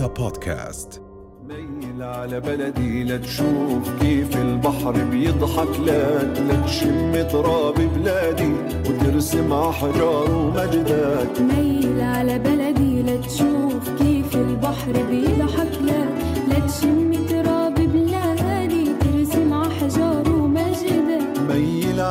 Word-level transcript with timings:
رؤيا 0.00 0.12
بودكاست. 0.14 1.02
ميل 1.48 2.02
على 2.02 2.40
بلدي 2.40 3.04
لتشوف 3.04 3.90
كيف 4.00 4.36
البحر 4.36 5.04
بيضحك 5.04 5.80
لك 5.80 6.42
لتشم 6.48 7.28
تراب 7.28 7.74
بلادي 7.74 8.52
وترسم 8.88 9.52
أحجار 9.52 10.30
ومجدات. 10.30 11.40
ميل 11.40 12.00
على 12.00 12.38
بلدي 12.38 13.02
لتشوف 13.02 13.88
كيف 13.98 14.36
البحر 14.36 14.92
بيضحك 15.10 15.72
لك 15.84 16.14
لتشم 16.48 16.99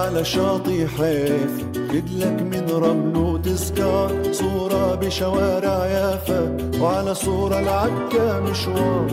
على 0.09 0.25
شاطئ 0.25 0.87
حيف. 0.87 1.53
خدلك 1.73 2.41
من 2.41 2.69
رمل 2.71 3.17
وتذكار 3.17 4.11
صورة 4.31 4.95
بشوارع 4.95 5.85
يافا. 5.85 6.57
وعلى 6.81 7.15
صورة 7.15 7.59
العكا 7.59 8.39
مشوار. 8.39 9.07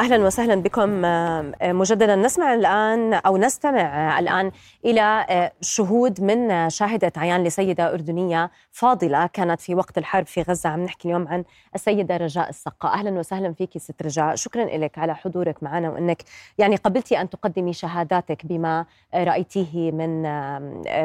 أهلا 0.00 0.26
وسهلا 0.26 0.54
بكم. 0.54 1.04
آه، 1.04 1.52
مجددا 1.62 2.16
نسمع 2.16 2.54
الآن 2.54 3.14
أو 3.14 3.36
نستمع 3.36 4.18
الآن 4.18 4.50
إلى 4.84 5.26
آه، 5.30 5.52
شهود 5.60 6.20
من 6.20 6.50
آه، 6.50 6.68
شاهدة 6.68 7.12
عيان 7.16 7.44
لسيدة 7.44 7.92
أردنية 7.94 8.50
فاضلة 8.70 9.26
كانت 9.26 9.60
في 9.60 9.74
وقت 9.74 9.98
الحرب 9.98 10.26
في 10.26 10.42
غزة. 10.42 10.68
عم 10.70 10.84
نحكي 10.84 11.08
اليوم 11.08 11.28
عن 11.28 11.44
السيدة 11.74 12.16
رجاء 12.16 12.48
السقا. 12.48 12.88
أهلا 12.88 13.10
وسهلا 13.10 13.52
فيك 13.52 13.78
ست 13.78 14.02
رجاء. 14.02 14.34
شكرا 14.34 14.64
لك 14.64 14.98
على 14.98 15.14
حضورك 15.14 15.62
معنا 15.62 15.90
وإنك 15.90 16.22
يعني 16.58 16.76
قبلتي 16.76 17.20
أن 17.20 17.30
تقدمي 17.30 17.72
شهاداتك 17.72 18.46
بما 18.46 18.84
رأيتيه 19.14 19.92
من 19.92 20.22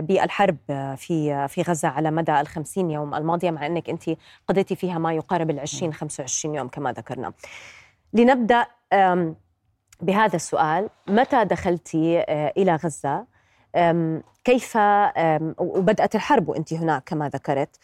بالحرب 0.05 0.57
في 0.97 1.47
في 1.47 1.61
غزة 1.61 1.87
على 1.87 2.11
مدى 2.11 2.41
الخمسين 2.41 2.91
يوم 2.91 3.15
الماضية 3.15 3.51
مع 3.51 3.65
إنك 3.65 3.89
أنت 3.89 4.03
قضيتي 4.47 4.75
فيها 4.75 4.97
ما 4.97 5.13
يقارب 5.13 5.49
العشرين 5.49 5.93
25 5.93 6.55
يوم 6.55 6.67
كما 6.67 6.91
ذكرنا. 6.91 7.33
لنبدأ 8.13 8.65
بهذا 10.01 10.35
السؤال 10.35 10.89
متى 11.07 11.45
دخلت 11.45 11.95
آه، 11.95 12.53
إلى 12.57 12.75
غزة؟ 12.75 13.25
أم، 13.75 14.23
كيف 14.43 14.77
أم، 14.77 15.55
وبدأت 15.57 16.15
الحرب 16.15 16.49
وأنت 16.49 16.73
هناك 16.73 17.03
كما 17.05 17.29
ذكرت. 17.29 17.75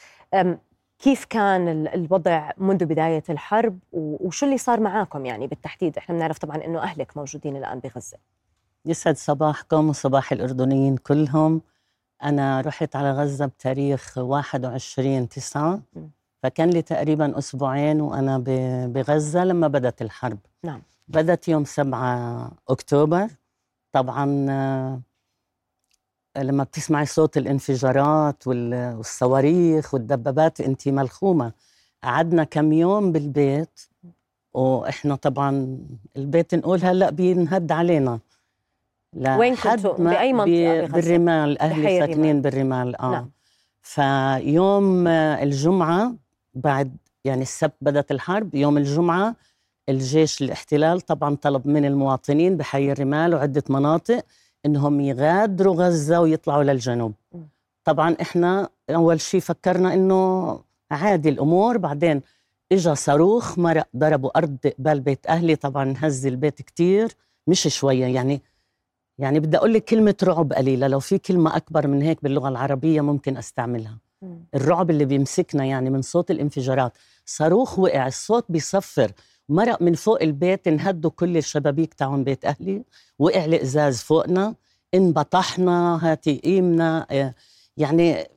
كيف 0.99 1.25
كان 1.25 1.67
ال- 1.67 1.87
الوضع 1.87 2.49
منذ 2.57 2.85
بداية 2.85 3.23
الحرب؟ 3.29 3.79
وشو 3.93 4.45
اللي 4.45 4.57
صار 4.57 4.79
معاكم 4.79 5.25
يعني 5.25 5.47
بالتحديد؟ 5.47 5.97
إحنا 5.97 6.15
بنعرف 6.15 6.37
طبعا 6.37 6.57
إنه 6.65 6.79
أهلك 6.83 7.17
موجودين 7.17 7.57
الآن 7.57 7.79
بغزة. 7.79 8.17
يسعد 8.85 9.17
صباحكم 9.17 9.89
وصباح 9.89 10.31
الأردنيين 10.31 10.97
كلهم. 10.97 11.61
أنا 12.23 12.61
رحت 12.61 12.95
على 12.95 13.11
غزة 13.11 13.45
بتاريخ 13.45 14.17
21 14.17 15.29
تسعة. 15.29 15.79
م. 15.95 15.99
فكان 16.43 16.69
لي 16.69 16.81
تقريبا 16.81 17.37
أسبوعين 17.37 18.01
وأنا 18.01 18.43
بغزة 18.87 19.43
لما 19.43 19.67
بدأت 19.67 20.01
الحرب. 20.01 20.37
نعم. 20.63 20.81
بدأت 21.07 21.47
يوم 21.47 21.65
7 21.65 22.51
أكتوبر 22.69 23.27
طبعا 23.91 24.45
آه، 24.49 25.01
لما 26.37 26.63
بتسمعي 26.63 27.05
صوت 27.05 27.37
الانفجارات 27.37 28.47
وال- 28.47 28.95
والصواريخ 28.97 29.93
والدبابات 29.93 30.61
انت 30.61 30.87
ملخومة 30.87 31.51
قعدنا 32.03 32.43
كم 32.43 32.73
يوم 32.73 33.11
بالبيت 33.11 33.79
وإحنا 34.53 35.15
طبعا 35.15 35.77
البيت 36.17 36.55
نقول 36.55 36.83
هلأ 36.83 37.09
بينهد 37.09 37.71
علينا 37.71 38.19
وين 39.15 39.53
لحد 39.53 39.77
كنتوا؟ 39.77 40.01
ما 40.03 40.11
بأي 40.11 40.33
منطقة 40.33 40.45
ب- 40.45 40.81
بغزة؟ 40.91 40.93
بالرمال 40.93 41.57
أهلي 41.61 41.99
ساكنين 41.99 42.17
الرمال. 42.19 42.41
بالرمال 42.41 42.95
آه 43.01 43.11
نعم. 43.11 43.29
فيوم 43.81 45.07
الجمعة 45.07 46.15
بعد 46.53 46.97
يعني 47.25 47.41
السبت 47.41 47.75
بدأت 47.81 48.11
الحرب 48.11 48.55
يوم 48.55 48.77
الجمعة 48.77 49.35
الجيش 49.89 50.41
الاحتلال 50.41 51.01
طبعا 51.01 51.35
طلب 51.35 51.67
من 51.67 51.85
المواطنين 51.85 52.57
بحي 52.57 52.91
الرمال 52.91 53.35
وعدة 53.35 53.63
مناطق 53.69 54.25
إنهم 54.65 55.01
يغادروا 55.01 55.75
غزة 55.75 56.21
ويطلعوا 56.21 56.63
للجنوب. 56.63 57.13
طبعا 57.83 58.15
إحنا 58.21 58.69
أول 58.89 59.21
شيء 59.21 59.39
فكرنا 59.39 59.93
إنه 59.93 60.59
عادي 60.91 61.29
الأمور. 61.29 61.77
بعدين 61.77 62.21
اجى 62.71 62.95
صاروخ 62.95 63.59
مرق 63.59 63.87
ضربوا 63.97 64.37
أرض 64.37 64.57
قبال 64.79 64.99
بيت 64.99 65.27
أهلي. 65.27 65.55
طبعا 65.55 65.93
هز 65.97 66.25
البيت 66.25 66.61
كتير 66.61 67.11
مش 67.47 67.67
شوية. 67.67 68.05
يعني 68.05 68.41
يعني 69.19 69.39
بدي 69.39 69.57
أقول 69.57 69.73
لك 69.73 69.85
كلمة 69.85 70.15
رعب 70.23 70.53
قليلة. 70.53 70.87
لو 70.87 70.99
في 70.99 71.17
كلمة 71.17 71.55
أكبر 71.55 71.87
من 71.87 72.01
هيك 72.01 72.23
باللغة 72.23 72.49
العربية 72.49 73.01
ممكن 73.01 73.37
أستعملها. 73.37 73.97
الرعب 74.55 74.89
اللي 74.89 75.05
بيمسكنا 75.05 75.65
يعني 75.65 75.89
من 75.89 76.01
صوت 76.01 76.31
الانفجارات. 76.31 76.97
صاروخ 77.25 77.79
وقع 77.79 78.07
الصوت 78.07 78.45
بيصفر. 78.49 79.11
مرق 79.49 79.81
من 79.81 79.93
فوق 79.93 80.21
البيت 80.21 80.67
انهدوا 80.67 81.11
كل 81.11 81.37
الشبابيك 81.37 81.93
تاعون 81.93 82.23
بيت 82.23 82.45
أهلي 82.45 82.83
وقع 83.19 83.45
الإزاز 83.45 84.01
فوقنا 84.01 84.55
انبطحنا 84.93 85.99
هاتي 86.03 86.37
قيمنا 86.37 87.07
آه، 87.11 87.33
يعني 87.77 88.27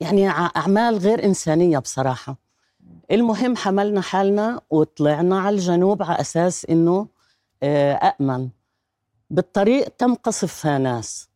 يعني 0.00 0.28
أعمال 0.28 0.96
غير 0.98 1.24
إنسانية 1.24 1.78
بصراحة. 1.78 2.38
المهم 3.10 3.56
حملنا 3.56 4.00
حالنا 4.00 4.60
وطلعنا 4.70 5.40
على 5.40 5.54
الجنوب 5.56 6.02
على 6.02 6.20
أساس 6.20 6.64
إنه 6.64 7.08
آه، 7.62 8.14
امن 8.20 8.48
بالطريق 9.30 9.88
تم 9.88 10.14
قصفها 10.14 10.78
ناس. 10.78 11.28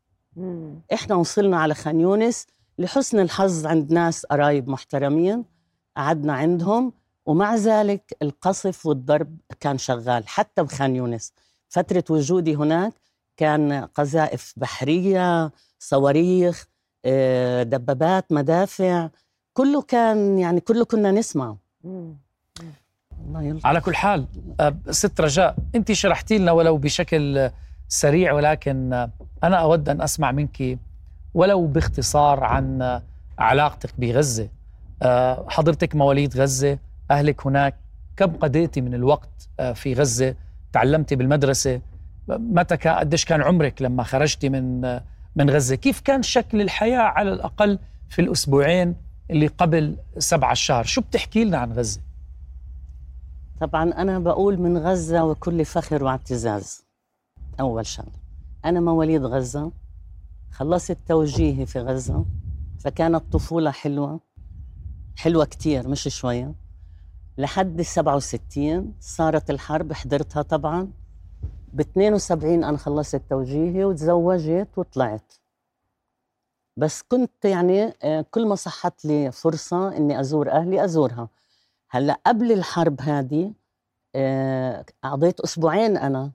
إحنا 0.92 1.14
وصلنا 1.14 1.56
على 1.58 1.74
خان 1.74 2.00
يونس 2.00 2.46
لحسن 2.78 3.18
الحظ 3.20 3.66
عند 3.66 3.92
ناس 3.92 4.26
قرايب 4.26 4.68
محترمين 4.68 5.44
قعدنا 5.96 6.32
عندهم. 6.32 6.92
ومع 7.26 7.54
ذلك 7.54 8.16
القصف 8.22 8.86
والضرب 8.86 9.36
كان 9.60 9.78
شغال 9.78 10.28
حتى 10.28 10.62
بخان 10.62 10.96
يونس. 10.96 11.32
فترة 11.68 12.04
وجودي 12.10 12.54
هناك 12.54 12.92
كان 13.36 13.72
قذائف 13.72 14.54
بحرية 14.56 15.52
صواريخ 15.78 16.66
آه، 17.04 17.62
دبابات 17.62 18.32
مدافع 18.32 19.08
كله 19.52 19.82
كان 19.82 20.38
يعني 20.38 20.60
كله 20.60 20.84
كنا 20.84 21.10
نسمعه. 21.10 21.56
على 23.64 23.80
كل 23.80 23.94
حال 23.94 24.26
آه، 24.60 24.76
ست 24.90 25.20
رجاء 25.20 25.56
انت 25.74 25.92
شرحتي 25.92 26.38
لنا 26.38 26.52
ولو 26.52 26.76
بشكل 26.76 27.50
سريع 27.88 28.32
ولكن 28.32 29.08
أنا 29.44 29.56
أود 29.56 29.88
أن 29.88 30.02
أسمع 30.02 30.32
منك 30.32 30.78
ولو 31.34 31.66
باختصار 31.66 32.44
عن 32.44 33.00
علاقتك 33.38 33.90
بغزة. 33.98 34.48
آه، 35.02 35.46
حضرتك 35.48 35.94
مواليد 35.94 36.36
غزة 36.36 36.78
أهلك 37.10 37.46
هناك. 37.46 37.74
كم 38.16 38.36
قضيتي 38.36 38.80
من 38.80 38.94
الوقت 38.94 39.48
آه، 39.60 39.72
في 39.72 39.94
غزة؟ 39.94 40.34
تعلمتي 40.72 41.16
بالمدرسة؟ 41.16 41.80
متى 42.28 42.76
قديش 42.76 43.24
كان 43.24 43.42
عمرك 43.42 43.82
لما 43.82 44.02
خرجتي 44.02 44.48
من 44.48 44.84
آه، 44.84 45.04
من 45.36 45.50
غزة؟ 45.50 45.74
كيف 45.74 46.00
كان 46.00 46.22
شكل 46.22 46.60
الحياة 46.60 46.98
على 47.00 47.32
الأقل 47.32 47.78
في 48.08 48.22
الأسبوعين 48.22 48.96
اللي 49.30 49.46
قبل 49.46 49.96
سبعة 50.18 50.52
الشهر 50.52 50.84
شو 50.84 51.00
بتحكي 51.00 51.44
لنا 51.44 51.58
عن 51.58 51.72
غزة؟ 51.72 52.00
طبعا 53.60 53.92
أنا 53.92 54.18
بقول 54.18 54.58
من 54.60 54.78
غزة 54.78 55.24
وكل 55.24 55.64
فخر 55.64 56.04
واعتزاز 56.04 56.84
أول 57.60 57.86
شغلة. 57.86 58.20
أنا 58.64 58.80
مواليد 58.80 59.24
غزة 59.24 59.72
خلصت 60.50 60.98
توجيهي 61.06 61.66
في 61.66 61.78
غزة 61.80 62.24
فكانت 62.78 63.32
طفولة 63.32 63.70
حلوة 63.70 64.20
حلوة 65.16 65.44
كتير 65.44 65.88
مش 65.88 66.02
شوية. 66.02 66.54
لحد 67.40 67.82
67 67.82 68.94
صارت 69.00 69.50
الحرب 69.50 69.92
حضرتها 69.92 70.42
طبعا. 70.42 70.92
ب 71.72 71.80
72 71.80 72.64
أنا 72.64 72.76
خلصت 72.78 73.22
توجيهي 73.30 73.84
وتزوجت 73.84 74.68
وطلعت. 74.76 75.32
بس 76.76 77.02
كنت 77.02 77.44
يعني 77.44 77.94
آه، 78.02 78.24
كل 78.30 78.48
ما 78.48 78.54
صحت 78.54 79.04
لي 79.04 79.32
فرصة 79.32 79.96
إني 79.96 80.20
أزور 80.20 80.50
أهلي 80.50 80.84
أزورها. 80.84 81.28
هلأ 81.90 82.20
قبل 82.26 82.52
الحرب 82.52 83.00
هذه 83.00 83.52
آه، 84.14 84.84
قضيت 85.04 85.40
أسبوعين 85.40 85.96
أنا 85.96 86.32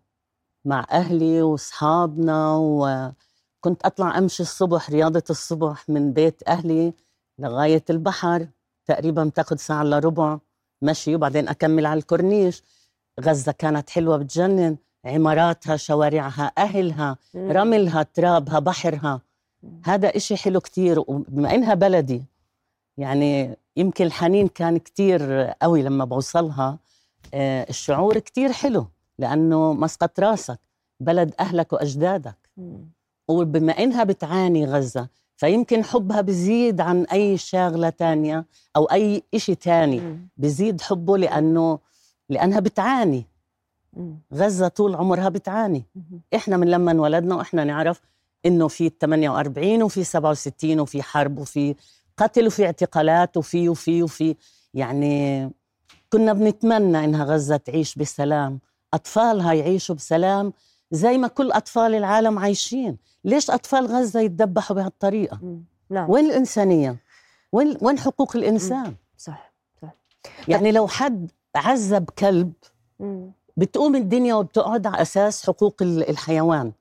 مع 0.65 0.85
أهلي 0.91 1.41
وأصحابنا 1.41 2.55
وكنت 2.57 3.85
أطلع 3.85 4.17
أمشي 4.17 4.43
الصبح 4.43 4.89
رياضة 4.89 5.23
الصبح 5.29 5.89
من 5.89 6.13
بيت 6.13 6.43
أهلي 6.47 6.93
لغاية 7.39 7.83
البحر. 7.89 8.47
تقريبا 8.85 9.23
بتاخذ 9.23 9.55
ساعة 9.55 9.81
إلا 9.81 9.99
ربع. 9.99 10.39
مشي 10.85 11.15
وبعدين 11.15 11.47
أكمل 11.49 11.85
على 11.85 11.97
الكورنيش. 11.99 12.63
غزة 13.21 13.51
كانت 13.51 13.89
حلوة 13.89 14.17
بتجنن 14.17 14.77
عماراتها 15.05 15.75
شوارعها 15.77 16.51
أهلها 16.57 17.17
مم. 17.33 17.51
رملها 17.51 18.03
ترابها 18.03 18.59
بحرها. 18.59 19.21
هذا 19.85 20.07
إشي 20.15 20.37
حلو 20.37 20.59
كتير 20.59 20.99
وبما 20.99 21.55
إنها 21.55 21.73
بلدي 21.73 22.23
يعني 22.97 23.57
يمكن 23.77 24.05
الحنين 24.05 24.47
كان 24.47 24.77
كتير 24.77 25.43
قوي 25.61 25.83
لما 25.83 26.05
بوصلها. 26.05 26.77
آه، 27.33 27.65
الشعور 27.69 28.19
كتير 28.19 28.51
حلو 28.51 28.87
لأنه 29.19 29.73
مسقط 29.73 30.19
راسك 30.19 30.59
بلد 30.99 31.33
أهلك 31.39 31.73
وأجدادك. 31.73 32.37
وبما 33.27 33.71
إنها 33.71 34.03
بتعاني 34.03 34.65
غزة 34.65 35.07
فيمكن 35.37 35.83
حبها 35.83 36.21
بزيد 36.21 36.81
عن 36.81 37.03
أي 37.03 37.37
شغلة 37.37 37.89
تانية 37.89 38.45
أو 38.75 38.85
أي 38.85 39.23
إشي 39.33 39.55
تاني. 39.55 40.19
بزيد 40.37 40.81
حبه 40.81 41.17
لأنه 41.17 41.79
لأنها 42.29 42.59
بتعاني. 42.59 43.25
غزة 44.33 44.67
طول 44.67 44.95
عمرها 44.95 45.29
بتعاني. 45.29 45.83
إحنا 46.35 46.57
من 46.57 46.67
لما 46.67 46.91
انولدنا 46.91 47.35
وإحنا 47.35 47.63
نعرف 47.63 48.01
إنه 48.45 48.67
في 48.67 48.91
48 49.01 49.83
وفي 49.83 50.03
67 50.03 50.79
وفي 50.79 51.03
حرب 51.03 51.39
وفي 51.39 51.75
قتل 52.17 52.47
وفي 52.47 52.65
اعتقالات 52.65 53.37
وفي 53.37 53.69
وفي 53.69 54.03
وفي 54.03 54.35
يعني 54.73 55.49
كنا 56.09 56.33
بنتمنى 56.33 57.05
إنها 57.05 57.25
غزة 57.25 57.57
تعيش 57.57 57.95
بسلام 57.95 58.59
أطفالها 58.93 59.53
يعيشوا 59.53 59.95
بسلام 59.95 60.53
زي 60.91 61.17
ما 61.17 61.27
كل 61.27 61.51
أطفال 61.51 61.95
العالم 61.95 62.39
عايشين. 62.39 62.97
ليش 63.23 63.49
أطفال 63.51 63.85
غزة 63.87 64.19
يتذبحوا 64.19 64.75
بهالطريقة؟ 64.75 65.39
مم. 65.43 65.63
نعم 65.89 66.09
وين 66.09 66.25
الإنسانية؟ 66.25 66.95
وين 67.51 67.77
وين 67.81 67.99
حقوق 67.99 68.35
الإنسان؟ 68.35 68.95
صح 69.17 69.53
صح. 69.81 69.95
يعني 70.47 70.71
لو 70.71 70.87
حد 70.87 71.31
عذب 71.55 72.09
كلب 72.09 72.53
مم. 72.99 73.31
بتقوم 73.57 73.95
الدنيا 73.95 74.35
وبتقعد 74.35 74.87
على 74.87 75.01
أساس 75.01 75.45
حقوق 75.47 75.75
ال- 75.81 76.09
الحيوان. 76.09 76.71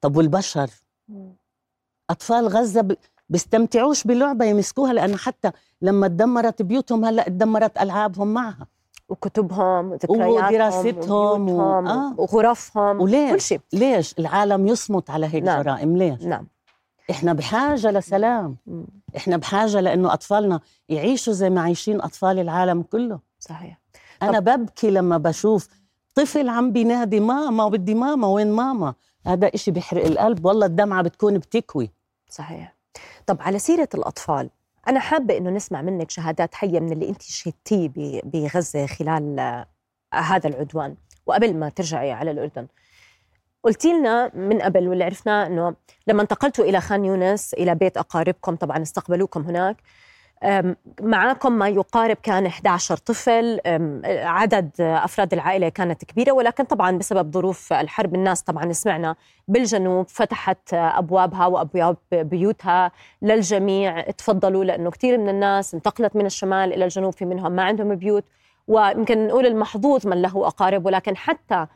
طب 0.00 0.16
والبشر؟ 0.16 0.70
مم. 1.08 1.32
أطفال 2.10 2.48
غزة 2.48 2.80
ب- 2.80 2.96
بيستمتعوش 3.28 4.04
بلعبة 4.04 4.44
يمسكوها 4.44 4.92
لأنه 4.92 5.16
حتى 5.16 5.50
لما 5.82 6.08
تدمرت 6.08 6.62
بيوتهم 6.62 7.04
هلأ 7.04 7.22
تدمرت 7.28 7.78
ألعابهم 7.78 8.34
معها. 8.34 8.66
وكتبهم 9.08 9.90
وذكرياتهم 9.92 10.46
ودراستهم 10.46 11.50
و- 11.50 11.62
آه. 11.88 12.14
وغرفهم 12.18 13.00
وليش؟ 13.00 13.32
كل 13.32 13.40
شيء. 13.40 13.60
ليش؟ 13.72 14.14
العالم 14.18 14.66
يصمت 14.66 15.10
على 15.10 15.26
هيك 15.26 15.42
نعم. 15.44 15.62
جرائم 15.62 15.96
ليش؟ 15.96 16.22
نعم. 16.22 16.46
إحنا 17.10 17.32
بحاجة 17.32 17.90
لسلام. 17.90 18.56
مم. 18.66 18.84
إحنا 19.16 19.36
بحاجة 19.36 19.80
لأنه 19.80 20.12
أطفالنا 20.12 20.60
يعيشوا 20.88 21.32
زي 21.32 21.50
ما 21.50 21.60
عايشين 21.60 22.00
أطفال 22.00 22.38
العالم 22.38 22.82
كله. 22.82 23.18
صحيح. 23.38 23.78
أنا 24.22 24.40
ببكي 24.40 24.90
لما 24.90 25.18
بشوف 25.18 25.68
طفل 26.14 26.48
عم 26.48 26.72
بينادي 26.72 27.20
ماما 27.20 27.64
وبدي 27.64 27.94
ماما 27.94 28.26
وين 28.28 28.52
ماما؟ 28.52 28.94
هذا 29.26 29.46
إشي 29.54 29.70
بيحرق 29.70 30.06
القلب. 30.06 30.44
والله 30.46 30.66
الدمعة 30.66 31.02
بتكون 31.02 31.38
بتكوي. 31.38 31.90
صحيح. 32.30 32.76
طب 33.26 33.36
على 33.40 33.58
سيرة 33.58 33.88
الأطفال 33.94 34.50
أنا 34.88 35.00
حابة 35.00 35.36
إنه 35.36 35.50
نسمع 35.50 35.82
منك 35.82 36.10
شهادات 36.10 36.54
حية 36.54 36.80
من 36.80 36.92
اللي 36.92 37.08
أنت 37.08 37.22
شهدتيه 37.22 37.90
بغزة 38.24 38.86
خلال 38.86 39.38
آه، 39.38 39.66
هذا 40.14 40.48
العدوان 40.48 40.96
وقبل 41.26 41.56
ما 41.56 41.68
ترجعي 41.68 42.12
على 42.12 42.30
الأردن. 42.30 42.66
قلتي 43.62 43.92
لنا 43.92 44.30
من 44.34 44.62
قبل 44.62 44.88
واللي 44.88 45.04
عرفناه 45.04 45.46
إنه 45.46 45.74
لما 46.06 46.22
انتقلتوا 46.22 46.64
إلى 46.64 46.80
خان 46.80 47.04
يونس 47.04 47.54
إلى 47.54 47.74
بيت 47.74 47.96
أقاربكم 47.96 48.56
طبعا 48.56 48.82
استقبلوكم 48.82 49.42
هناك 49.42 49.76
معاكم 51.00 51.52
ما 51.52 51.68
يقارب 51.68 52.16
كان 52.22 52.46
11 52.46 52.96
طفل. 52.96 53.60
عدد 54.06 54.70
أفراد 54.80 55.32
العائلة 55.32 55.68
كانت 55.68 56.04
كبيرة 56.04 56.32
ولكن 56.32 56.64
طبعا 56.64 56.98
بسبب 56.98 57.32
ظروف 57.34 57.72
الحرب 57.72 58.14
الناس 58.14 58.42
طبعا 58.42 58.72
سمعنا 58.72 59.16
بالجنوب 59.48 60.08
فتحت 60.08 60.74
أبوابها 60.74 61.46
وأبواب 61.46 61.96
بيوتها 62.12 62.90
للجميع. 63.22 64.00
تفضلوا 64.10 64.64
لأنه 64.64 64.90
كثير 64.90 65.18
من 65.18 65.28
الناس 65.28 65.74
انتقلت 65.74 66.16
من 66.16 66.26
الشمال 66.26 66.72
إلى 66.72 66.84
الجنوب 66.84 67.12
في 67.12 67.24
منهم 67.24 67.52
ما 67.52 67.62
عندهم 67.64 67.94
بيوت 67.94 68.24
ويمكن 68.68 69.26
نقول 69.26 69.46
المحظوظ 69.46 70.06
من 70.06 70.22
له 70.22 70.46
أقارب 70.46 70.86
ولكن 70.86 71.16
حتى 71.16 71.66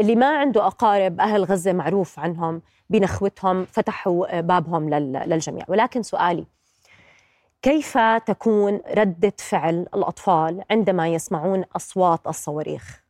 اللي 0.00 0.14
ما 0.16 0.38
عنده 0.38 0.66
أقارب 0.66 1.20
أهل 1.20 1.44
غزة 1.44 1.72
معروف 1.72 2.18
عنهم 2.18 2.62
بنخوتهم 2.90 3.64
فتحوا 3.64 4.40
بابهم 4.40 4.90
لل- 4.90 5.22
للجميع. 5.26 5.64
ولكن 5.68 6.02
سؤالي 6.02 6.44
كيف 7.64 7.98
تكون 8.26 8.80
ردة 8.88 9.32
فعل 9.38 9.86
الأطفال 9.94 10.64
عندما 10.70 11.08
يسمعون 11.08 11.64
أصوات 11.76 12.26
الصواريخ؟ 12.26 13.02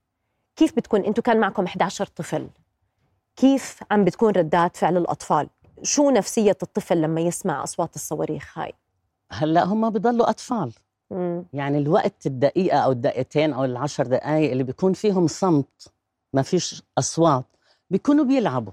كيف 0.57 0.77
بتكون 0.77 1.05
أنتم 1.05 1.23
كان 1.23 1.41
معكم 1.41 1.65
11 1.65 2.07
طفل 2.07 2.49
كيف 3.37 3.83
عم 3.91 4.05
بتكون 4.05 4.33
ردات 4.33 4.77
فعل 4.77 4.97
الأطفال؟ 4.97 5.49
شو 5.83 6.11
نفسية 6.11 6.57
الطفل 6.63 7.03
لما 7.03 7.21
يسمع 7.21 7.63
أصوات 7.63 7.95
الصواريخ 7.95 8.59
هاي؟ 8.59 8.73
هلأ 9.31 9.65
هم 9.65 9.91
بضلوا 9.91 10.31
أطفال 10.31 10.73
مم. 11.11 11.45
يعني 11.53 11.79
الوقت 11.79 12.27
الدقيقة 12.27 12.79
أو 12.79 12.93
الدقيقتين 12.93 13.53
أو 13.53 13.65
العشر 13.65 14.07
دقايق 14.07 14.51
اللي 14.51 14.63
بيكون 14.63 14.93
فيهم 14.93 15.27
صمت 15.27 15.93
ما 16.33 16.43
فيش 16.43 16.83
أصوات 16.99 17.47
بيكونوا 17.91 18.25
بيلعبوا 18.25 18.73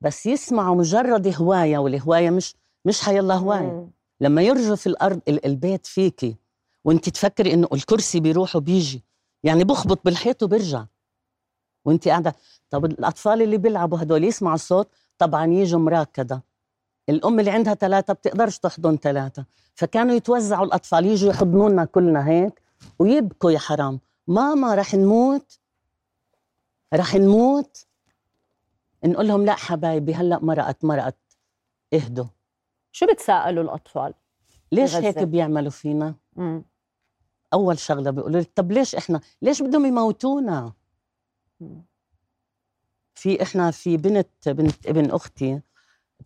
بس 0.00 0.26
يسمعوا 0.26 0.76
مجرد 0.76 1.34
هواية 1.36 1.78
والهواية 1.78 2.30
مش 2.30 2.56
مش 2.84 3.00
حيلا 3.02 3.34
هواية 3.34 3.72
مم. 3.72 3.95
لما 4.20 4.42
يرجف 4.42 4.86
الأرض 4.86 5.20
ال- 5.28 5.46
البيت 5.46 5.86
فيكي 5.86 6.36
وانت 6.84 7.08
تفكري 7.08 7.54
إنه 7.54 7.68
الكرسي 7.72 8.20
بيروح 8.20 8.56
وبيجي 8.56 9.04
يعني 9.44 9.64
بخبط 9.64 10.00
بالحيط 10.04 10.42
وبرجع. 10.42 10.84
وانت 11.84 12.08
قاعدة 12.08 12.34
طب 12.70 12.84
الأطفال 12.84 13.42
اللي 13.42 13.56
بيلعبوا 13.56 14.02
هدول 14.02 14.24
يسمعوا 14.24 14.54
الصوت 14.54 14.88
طبعا 15.18 15.46
يجوا 15.46 15.80
مراكدة. 15.80 16.42
الأم 17.08 17.40
اللي 17.40 17.50
عندها 17.50 17.74
ثلاثة 17.74 18.12
بتقدرش 18.12 18.58
تحضن 18.58 18.96
ثلاثة. 18.96 19.44
فكانوا 19.74 20.14
يتوزعوا 20.14 20.64
الأطفال 20.66 21.06
يجوا 21.06 21.30
يحضنونا 21.30 21.84
كلنا 21.84 22.28
هيك 22.28 22.62
ويبكوا 22.98 23.50
يا 23.50 23.58
حرام. 23.58 24.00
ماما 24.26 24.74
رح 24.74 24.94
نموت؟ 24.94 25.58
رح 26.94 27.14
نموت؟ 27.14 27.86
نقول 29.04 29.28
لهم 29.28 29.44
لا 29.44 29.54
حبايبي 29.54 30.14
هلأ 30.14 30.38
مرقت 30.38 30.84
مرقت 30.84 31.16
اهدوا. 31.94 32.24
شو 32.96 33.06
بتساءلوا 33.06 33.62
الأطفال؟ 33.64 34.14
ليش. 34.72 34.94
هيك 34.94 35.18
بيعملوا 35.18 35.70
فينا 35.70 36.14
مم. 36.36 36.64
أول 37.52 37.78
شغلة 37.78 38.10
بيقولوا 38.10 38.40
لك 38.40 38.50
طب 38.54 38.72
ليش 38.72 38.94
إحنا 38.94 39.20
ليش 39.42 39.62
بدهم 39.62 39.86
يموتونا 39.86 40.72
مم. 41.60 41.84
في 43.14 43.42
إحنا 43.42 43.70
في 43.70 43.96
بنت 43.96 44.48
بنت 44.48 44.86
ابن 44.86 45.10
أختي 45.10 45.60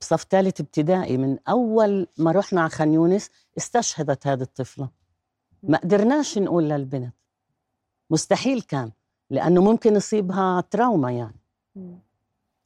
بصف 0.00 0.25
ثالث 0.25 0.61
ابتدائي 0.61 1.17
من 1.17 1.38
أول 1.49 2.06
ما 2.19 2.32
رحنا 2.32 2.61
على 2.61 2.70
خان 2.70 2.93
يونس 2.94 3.31
استشهدت 3.58 4.26
هذه 4.26 4.43
الطفلة 4.43 4.88
ما 5.62 5.78
قدرناش 5.78 6.38
نقول 6.38 6.68
للبنت 6.68 7.14
مستحيل 8.11 8.62
كان 8.62 8.92
لأنه 9.30 9.62
ممكن 9.62 9.97
يصيبها 9.97 10.61
trauma 10.61 11.11
يعني. 11.12 11.40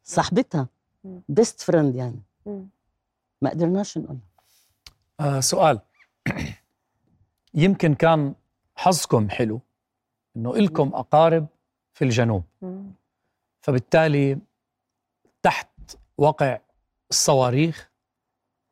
صاحبتها. 0.03 0.69
best 1.29 1.61
friend 1.61 1.95
يعني. 1.97 2.23
ما 3.45 3.51
قدرناش 3.51 3.99
نقول. 3.99 4.19
آه 5.21 5.41
سؤال. 5.41 5.81
يمكن 7.55 7.95
كان 7.95 8.35
حظكم 8.77 9.31
حلو 9.31 9.61
إنه 10.37 10.55
إلكم 10.55 10.91
أقارب 10.95 11.47
في 11.93 12.05
الجنوب. 12.05 12.45
فبالتالي 13.61 14.39
تحت 15.43 15.69
وقع 16.19 16.59
الصواريخ 17.11 17.91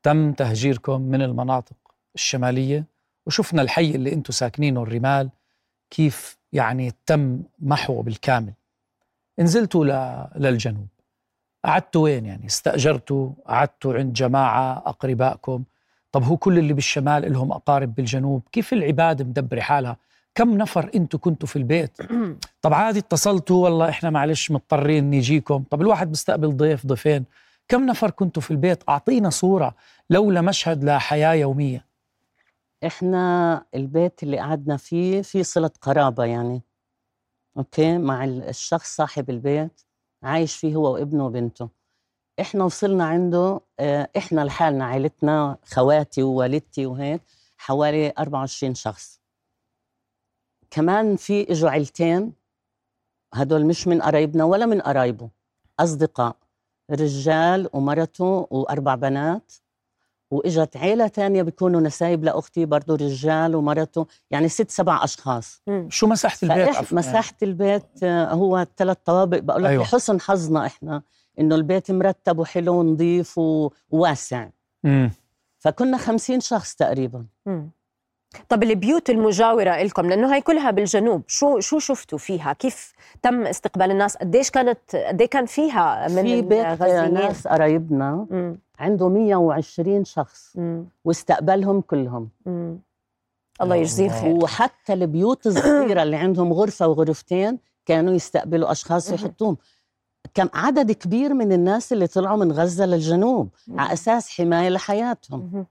تم 0.03 0.33
تهجيركم 0.33 1.01
من 1.01 1.23
المناطق 1.23 1.77
الشمالية 2.15 2.85
وشفنا 3.27 3.63
الحي 3.63 3.91
اللي 3.91 4.13
أنتم 4.13 4.33
ساكنينه 4.33 4.83
الرمال 4.83 5.31
كيف 5.91 6.39
يعني 6.53 6.93
تم 7.07 7.43
محوه 7.59 8.03
بالكامل. 8.03 8.53
نزلتوا 9.39 9.85
ل- 9.85 10.29
للجنوب. 10.43 10.87
قعدتوا 11.65 12.03
وين 12.03 12.27
يعني؟ 12.27 12.47
استأجرتوا 12.47 13.31
قعدتوا 13.47 13.95
عند 13.95 14.13
جماعة 14.13 14.79
أقربائكم؟ 14.87 15.65
طب 16.13 16.23
هو 16.23 16.37
كل 16.37 16.59
اللي 16.59 16.73
بالشمال 16.73 17.33
لهم 17.33 17.53
أقارب 17.53 17.95
بالجنوب؟ 17.95 18.43
كيف 18.53 18.73
العبادة 18.73 19.25
مدبرة 19.25 19.61
حالها؟ 19.61 19.97
كم 20.35 20.57
نفر 20.57 20.91
أنتوا 20.95 21.19
كنتوا 21.19 21.49
في 21.49 21.57
البيت؟ 21.57 21.99
طب 22.63 22.75
عادي 22.75 22.99
اتصلتوا 22.99 23.65
والله 23.65 23.89
إحنا 23.89 24.11
معلش 24.11 24.51
مضطرين 24.51 25.11
نيجيكم 25.11 25.65
طب 25.71 25.81
الواحد 25.83 26.09
بيستقبل 26.09 26.57
ضيف 26.57 26.87
ضيفين. 26.87 27.25
كم 27.69 27.87
نفر 27.87 28.11
كنتوا 28.11 28.43
في 28.43 28.51
البيت؟ 28.51 28.89
أعطينا 28.89 29.31
صورة. 29.31 29.75
لولا 30.11 30.41
مشهد 30.41 30.85
لحياة 30.85 31.33
يومية. 31.35 31.87
إحنا 32.87 33.65
البيت 33.75 34.23
اللي 34.23 34.39
قعدنا 34.39 34.77
فيه 34.77 35.23
في 35.23 35.45
صلة 35.45 35.71
قرابة 35.83 36.25
يعني. 36.25 36.63
أوكي؟ 37.57 37.99
مع 37.99 38.25
ال- 38.25 38.49
الشخص 38.49 38.97
صاحب 38.97 39.31
البيت. 39.31 39.81
عايش 40.23 40.57
فيه 40.57 40.75
هو 40.75 40.95
وابنه 40.95 41.27
وبنته. 41.27 41.69
إحنا 42.41 42.65
وصلنا 42.65 43.05
عنده 43.05 43.61
آه، 43.81 44.09
إحنا 44.17 44.41
لحالنا 44.41 44.85
عائلتنا 44.85 45.57
خواتي 45.65 46.23
ووالدتي 46.23 46.87
وهيك 46.87 47.23
حوالي 47.57 48.13
24 48.19 48.75
شخص. 48.75 49.21
كمان 50.71 51.17
في 51.17 51.51
إجوا 51.53 51.71
عيلتين 51.71 52.33
هدول 53.35 53.67
مش 53.67 53.89
من 53.89 54.03
قرايبنا 54.03 54.45
ولا 54.45 54.67
من 54.67 54.81
قرايبه 54.81 55.31
أصدقاء 55.81 56.37
رجال 56.91 57.69
ومرته 57.73 58.47
وأربع 58.51 58.95
بنات. 58.95 59.53
وإجت 60.33 60.77
عيلة 60.77 61.07
تانية 61.07 61.43
بيكونوا 61.43 61.81
نسايب 61.81 62.25
لأختي 62.25 62.65
برضه 62.67 62.95
رجال 62.95 63.57
ومرته 63.57 64.07
يعني 64.31 64.49
ست 64.49 64.71
سبع 64.71 65.05
أشخاص 65.05 65.63
شو 65.89 66.07
مساحة 66.07 66.39
البيت 66.43 66.69
عفواً؟ 66.69 66.99
مساحة 66.99 67.35
البيت 67.43 68.03
آه، 68.03 68.33
هو 68.33 68.67
ثلاث 68.77 68.97
طوابق 69.05 69.39
بقول 69.39 69.65
لك 69.65 69.71
أيوة. 69.71 69.83
لحسن 69.83 70.21
حظنا 70.21 70.67
إحنا 70.67 71.03
إنه 71.39 71.55
البيت 71.55 71.91
مرتب 71.91 72.39
وحلو 72.39 72.75
ونظيف 72.75 73.39
وواسع 73.39 74.49
مم. 74.85 75.11
فكنا 75.59 75.97
خمسين 75.97 76.41
شخص 76.41 76.75
تقريبا 76.75 77.25
مم. 77.47 77.71
طب 78.49 78.63
البيوت 78.63 79.11
المجاورة 79.11 79.83
لكم 79.83 80.07
لأنه 80.07 80.35
هي 80.35 80.41
كلها 80.41 80.71
بالجنوب 80.71 81.23
شو 81.27 81.61
شو 81.61 81.79
شفتوا 81.79 82.19
فيها 82.19 82.53
كيف 82.53 82.93
تم 83.23 83.47
استقبال 83.47 83.91
الناس 83.91 84.17
قديش 84.17 84.51
كانت 84.51 84.97
قد 84.97 85.23
كان 85.23 85.47
فيها 85.47 86.09
من 86.09 86.23
في 86.23 86.43
بيت 86.43 86.67
الغزيين 86.67 87.15
ناس 87.15 87.47
قرايبنا 87.49 88.27
مم. 88.31 88.59
عنده 88.83 89.09
120 89.09 90.05
شخص 90.05 90.57
مم. 90.57 90.85
واستقبلهم 91.05 91.81
كلهم 91.81 92.29
مم. 92.47 92.79
الله 93.63 93.75
يجزيه 93.77 94.07
الله. 94.07 94.17
الخير 94.19 94.45
وحتى 94.45 94.93
البيوت 94.93 95.47
الصغيرة 95.47 96.03
اللي 96.03 96.17
عندهم 96.17 96.53
غرفة 96.53 96.89
وغرفتين 96.89 97.59
كانوا 97.87 98.13
يستقبلوا 98.15 98.73
أشخاص 98.73 99.11
مهم. 99.11 99.19
ويحطوهم 99.21 99.57
كم 100.35 100.49
عدد 100.55 100.93
كبير 100.93 101.35
من 101.35 101.53
الناس 101.53 101.93
اللي 101.93 102.07
طلعوا 102.07 102.37
من 102.37 102.53
غزة 102.53 102.87
للجنوب 102.87 103.49
على 103.71 103.93
أساس 103.93 104.31
حماية 104.31 104.69
لحياتهم 104.69 105.51
مهم. 105.53 105.67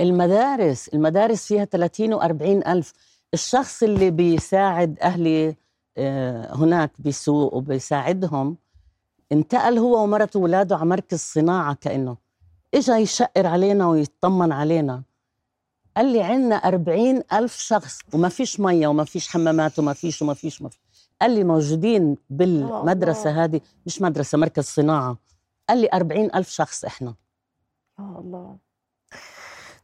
المدارس 0.00 0.88
المدارس 0.88 1.46
فيها 1.46 1.64
30 1.64 2.18
و40 2.20 2.68
ألف 2.68 2.92
الشخص 3.34 3.82
اللي 3.82 4.10
بيساعد 4.10 4.98
أهلي 5.00 5.56
آه، 5.96 6.54
هناك 6.54 6.90
بسوق 6.98 7.54
وبيساعدهم 7.54 8.56
انتقل 9.32 9.78
هو 9.78 10.02
ومرته 10.02 10.40
وولاده 10.40 10.76
على 10.76 10.84
مركز 10.84 11.18
صناعة 11.18 11.74
كأنه. 11.74 12.16
إجا 12.74 12.96
يشقر 12.96 13.46
علينا 13.46 13.88
ويطمن 13.88 14.52
علينا. 14.52 15.02
قال 15.96 16.06
لي 16.12 16.22
عندنا 16.22 16.54
40 16.56 17.22
ألف 17.32 17.56
شخص 17.56 17.98
وما 18.14 18.28
فيش 18.28 18.60
مية 18.60 18.88
وما 18.88 19.04
فيش 19.04 19.28
حمامات 19.28 19.78
وما 19.78 19.92
فيش 19.92 20.22
وما 20.22 20.34
فيش 20.34 20.60
وما 20.60 20.70
فيش. 20.70 20.80
قال 21.22 21.30
لي 21.30 21.44
موجودين 21.44 22.16
بالمدرسة 22.30 23.44
هذه 23.44 23.60
مش 23.86 24.02
مدرسة 24.02 24.38
مركز 24.38 24.64
صناعة. 24.64 25.16
قال 25.68 25.78
لي 25.78 25.88
40 25.94 26.30
ألف 26.34 26.48
شخص 26.48 26.84
إحنا. 26.84 27.14
يا 27.98 28.04
الله. 28.18 28.56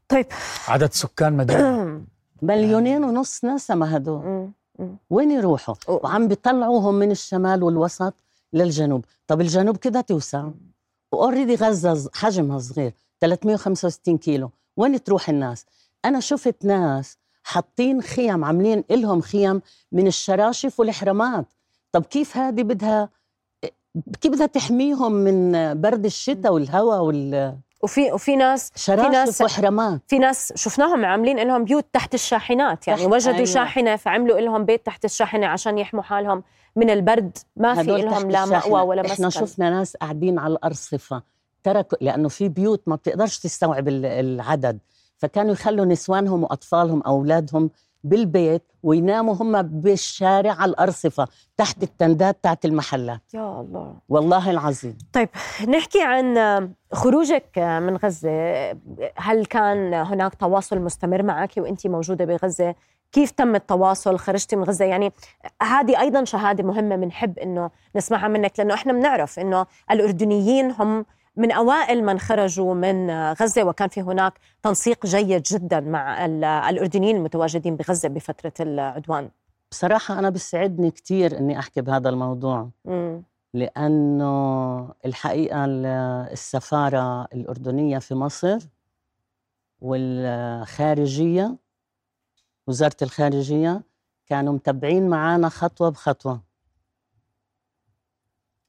طيب. 0.09 0.27
عدد 0.69 0.93
سكان 0.93 1.33
مدينه 1.33 2.03
مليونين 2.43 3.05
ونص 3.05 3.45
نسمة 3.45 3.87
هدول. 3.95 4.51
وين 5.11 5.31
يروحوا؟ 5.31 5.75
وعم 5.89 6.29
بيطلعوهم 6.29 6.95
من 6.95 7.11
الشمال 7.11 7.63
والوسط. 7.63 8.15
للجنوب. 8.53 9.05
طب 9.27 9.41
الجنوب 9.41 9.77
كده 9.77 10.01
توسع. 10.01 10.49
وأوريدي 11.13 11.55
غزة 11.55 11.95
ز- 11.95 12.09
حجمها 12.15 12.59
صغير 12.59 12.93
365 13.21 14.19
كيلو. 14.19 14.51
وين 14.77 15.03
تروح 15.05 15.29
الناس؟ 15.29 15.67
أنا 16.05 16.21
شفت 16.21 16.65
ناس 16.65 17.19
حاطين 17.43 18.03
خيم 18.03 18.45
عاملين 18.45 18.85
إلهم 18.91 19.21
خيم 19.21 19.61
من 19.93 20.07
الشراشف 20.07 20.81
والحرامات 20.81 21.47
طب 21.93 22.05
كيف 22.05 22.37
هذه 22.37 22.63
بدها 22.63 23.09
كيف 24.21 24.33
بدها 24.33 24.47
تحميهم 24.47 25.13
من 25.13 25.53
برد 25.81 26.05
الشتاء 26.05 26.53
والهواء 26.53 27.03
والشراشف 27.03 27.66
وفي 27.83 28.13
وفي 28.13 28.37
ناس 28.37 28.71
ناس- 28.89 29.41
وحرامات 29.43 30.01
في 30.09 30.19
ناس 30.19 30.53
شفناهم 30.57 31.05
عاملين 31.05 31.39
لهم 31.39 31.65
بيوت 31.65 31.85
تحت 31.93 32.15
الشاحنات 32.15 32.89
يعني 32.89 33.01
تحت- 33.01 33.13
وجدوا 33.13 33.35
أيوة. 33.35 33.45
شاحنة 33.45 33.97
فعملوا 33.97 34.41
لهم 34.41 34.65
بيت 34.65 34.87
تحت 34.87 35.05
الشاحنة 35.05 35.47
عشان 35.47 35.79
يحموا 35.79 36.03
حالهم 36.03 36.43
من 36.77 36.91
البرد 36.91 37.39
ما 37.57 37.75
في 37.75 37.83
لهم 37.83 38.31
لا. 38.31 38.45
مأوى 38.47 38.81
ولا 38.83 39.13
إحنا 39.13 39.27
مسكن 39.27 39.47
شفنا 39.47 39.71
ناس 39.71 39.97
قاعدين 39.97 40.39
على 40.39 40.53
الارصفه 40.53 41.23
تركوا 41.63 41.99
لأنه 42.01 42.29
في 42.29 42.49
بيوت 42.49 42.83
ما 42.87 42.97
بتقدرش 42.97 43.39
تستوعب 43.39 43.89
ال- 43.89 44.07
العدد 44.07 44.79
فكانوا 45.19 45.53
يخلوا 45.53 45.85
نسوانهم 45.85 46.43
وأطفالهم 46.43 47.03
اولادهم 47.03 47.71
بالبيت 48.09 48.63
ويناموا 48.83 49.35
هم 49.35 49.63
بالشارع 49.63 50.53
على 50.53 50.71
الأرصفة 50.71 51.29
تحت 51.57 51.83
التندات 51.83 52.37
تحت 52.43 52.65
المحلات. 52.65 53.21
يا 53.35 53.61
الله. 53.61 53.95
والله 54.09 54.51
العظيم. 54.51 54.99
طيب 55.13 55.29
نحكي 55.69 56.03
عن 56.03 56.71
خروجك 56.93 57.59
من 57.59 57.97
غزة. 57.97 58.71
هل 59.17 59.47
كان 59.47 59.95
هناك 59.95 60.35
تواصل 60.35 60.79
مستمر 60.79 61.23
معك 61.23 61.53
وانت 61.57 61.87
موجودة 61.87 62.25
بغزة؟ 62.25 62.75
كيف 63.13 63.31
تم 63.31 63.55
التواصل؟ 63.55 64.19
خرجتي 64.19 64.57
من 64.57 64.65
غزة؟ 64.65 64.85
يعني 64.85 65.13
هذه 65.63 66.01
أيضا 66.01 66.25
شهادة 66.25 66.65
مهمة 66.65 66.97
بنحب 66.97 67.39
إنه 67.39 67.71
نسمعها 67.97 68.29
منك 68.29 68.53
لأنه 68.59 68.75
إحنا 68.75 68.93
بنعرف 68.93 69.39
إنه 69.39 69.67
الأردنيين 69.91 70.71
هم 70.71 71.07
من 71.37 71.53
أوائل 71.53 72.05
من 72.05 72.19
خرجوا 72.19 72.75
من 72.75 73.11
غزة 73.33 73.65
وكان 73.65 73.89
في 73.89 74.03
هناك 74.03 74.39
تنسيق 74.63 75.07
جيد 75.07 75.43
جدا 75.43 75.81
مع 75.81 76.25
ال- 76.25 76.45
الأردنيين 76.45 77.17
المتواجدين 77.17 77.77
بغزة 77.77 78.09
بفترة 78.09 78.53
العدوان 78.61 79.31
بصراحة 79.71 80.19
أنا 80.19 80.31
بيسعدني 80.31 80.91
كثير 80.91 81.39
إني 81.39 81.59
أحكي 81.59 81.81
بهذا 81.81 82.09
الموضوع 82.09 82.71
مم. 82.85 83.23
لأنه 83.55 84.89
الحقيقة 85.07 85.65
ال- 85.65 85.87
السفارة 86.33 87.25
الأردنية 87.25 87.99
في 87.99 88.15
مصر 88.15 88.59
والخارجية 89.81 91.57
وزارة 92.67 92.97
الخارجية 93.03 93.83
كانوا 94.27 94.53
متبعين 94.53 95.09
معنا 95.09 95.49
خطوة 95.49 95.89
بخطوة 95.89 96.41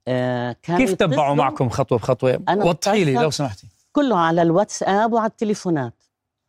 آه، 0.07 0.55
كانوا 0.63 0.79
كيف 0.81 0.93
تبعوا 0.93 1.35
معكم 1.35 1.69
خطوة 1.69 1.97
بخطوة؟ 1.97 2.43
وضحي 2.49 3.03
لي 3.03 3.13
لو 3.13 3.29
سمحتي. 3.29 3.67
كله 3.91 4.17
على 4.17 4.41
الواتساب 4.41 5.13
وعلى 5.13 5.27
التليفونات. 5.27 5.93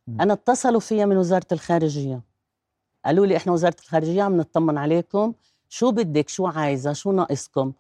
مم. 0.07 0.21
أنا 0.21 0.33
اتصلوا 0.33 0.81
فيا 0.81 1.05
من 1.07 1.17
وزارة 1.17 1.47
الخارجية. 1.53 2.21
قالوا 3.05 3.27
لي 3.27 3.37
إحنا 3.37 3.53
وزارة 3.53 3.77
الخارجية 3.81 4.23
عم 4.23 4.37
نطمن 4.37 4.79
عليكم. 4.79 5.33
شو 5.69 5.91
بدك؟ 5.91 6.29
شو 6.29 6.47
عايزة؟ 6.47 6.93
شو 6.93 7.13
ناقصكم؟ 7.13 7.73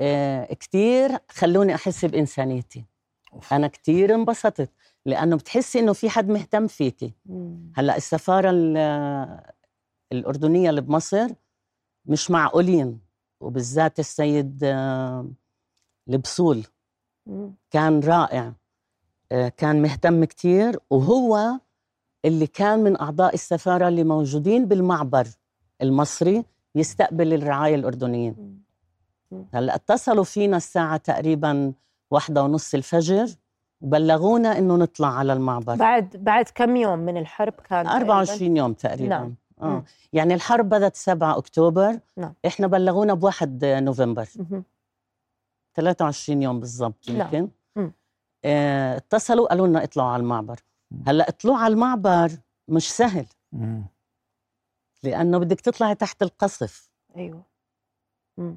آه 0.00 0.54
كثير 0.54 1.18
خلوني 1.30 1.74
أحس 1.74 2.04
بإنسانيتي. 2.04 2.84
أوف. 3.32 3.52
أنا 3.52 3.66
كثير 3.66 4.14
انبسطت 4.14 4.70
لأنه 5.06 5.36
بتحسي 5.36 5.78
إنه 5.78 5.92
في 5.92 6.10
حد 6.10 6.28
مهتم 6.28 6.66
فيكي. 6.66 7.12
هلأ 7.74 7.96
السفارة 7.96 8.50
ال- 8.50 9.40
الأردنية 10.12 10.70
اللي 10.70 10.80
بمصر 10.80 11.28
مش 12.06 12.30
معقولين. 12.30 12.98
وبالذات 13.42 13.98
السيد 13.98 14.60
آه، 14.64 15.26
البسول 16.08 16.64
مم. 17.26 17.54
كان 17.70 18.00
رائع 18.00 18.52
آه، 19.32 19.48
كان 19.48 19.82
مهتم 19.82 20.24
كتير 20.24 20.78
وهو 20.90 21.58
اللي 22.24 22.46
كان 22.46 22.78
من 22.78 23.00
أعضاء 23.00 23.34
السفارة 23.34 23.88
اللي 23.88 24.04
موجودين 24.04 24.66
بالمعبر 24.66 25.26
المصري 25.82 26.44
يستقبل 26.74 27.34
الرعاية 27.34 27.74
الأردنيين. 27.74 28.62
هلأ 29.54 29.74
اتصلوا 29.74 30.24
فينا 30.24 30.56
الساعة 30.56 30.96
تقريبا 30.96 31.72
واحدة 32.10 32.42
ونص 32.42 32.74
الفجر 32.74 33.26
وبلغونا 33.80 34.58
إنه 34.58 34.76
نطلع 34.76 35.18
على 35.18 35.32
المعبر 35.32 35.74
بعد 35.74 36.16
بعد 36.16 36.44
كم 36.54 36.76
يوم 36.76 36.98
من 36.98 37.16
الحرب 37.16 37.52
كان 37.52 37.84
تقريباً؟ 37.86 38.00
24 38.00 38.56
يوم 38.56 38.72
تقريبا 38.72 39.08
نعم. 39.08 39.34
مم. 39.62 39.84
يعني 40.12 40.34
الحرب 40.34 40.68
بدت 40.68 40.96
7 40.96 41.38
أكتوبر 41.38 41.98
نعم. 42.16 42.34
إحنا 42.46 42.66
بلغونا 42.66 43.14
بواحد 43.14 43.64
نوفمبر 43.64 44.28
مهم. 44.36 44.64
23 45.74 46.42
يوم 46.42 46.60
بالضبط 46.60 47.10
نعم. 47.10 47.20
يمكن 47.20 47.48
مم. 47.76 47.92
آه، 48.44 48.96
اتصلوا 48.96 49.48
قالوا 49.48 49.66
لنا 49.66 49.84
اطلعوا 49.84 50.10
على 50.10 50.20
المعبر 50.20 50.60
هلأ 51.06 51.28
اطلعوا 51.28 51.58
على 51.58 51.72
المعبر 51.74 52.30
مش 52.68 52.92
سهل 52.92 53.26
مم. 53.52 53.84
لأنه 55.02 55.38
بدك 55.38 55.60
تطلعي 55.60 55.94
تحت 55.94 56.22
القصف 56.22 56.90
أيوه 57.16 57.52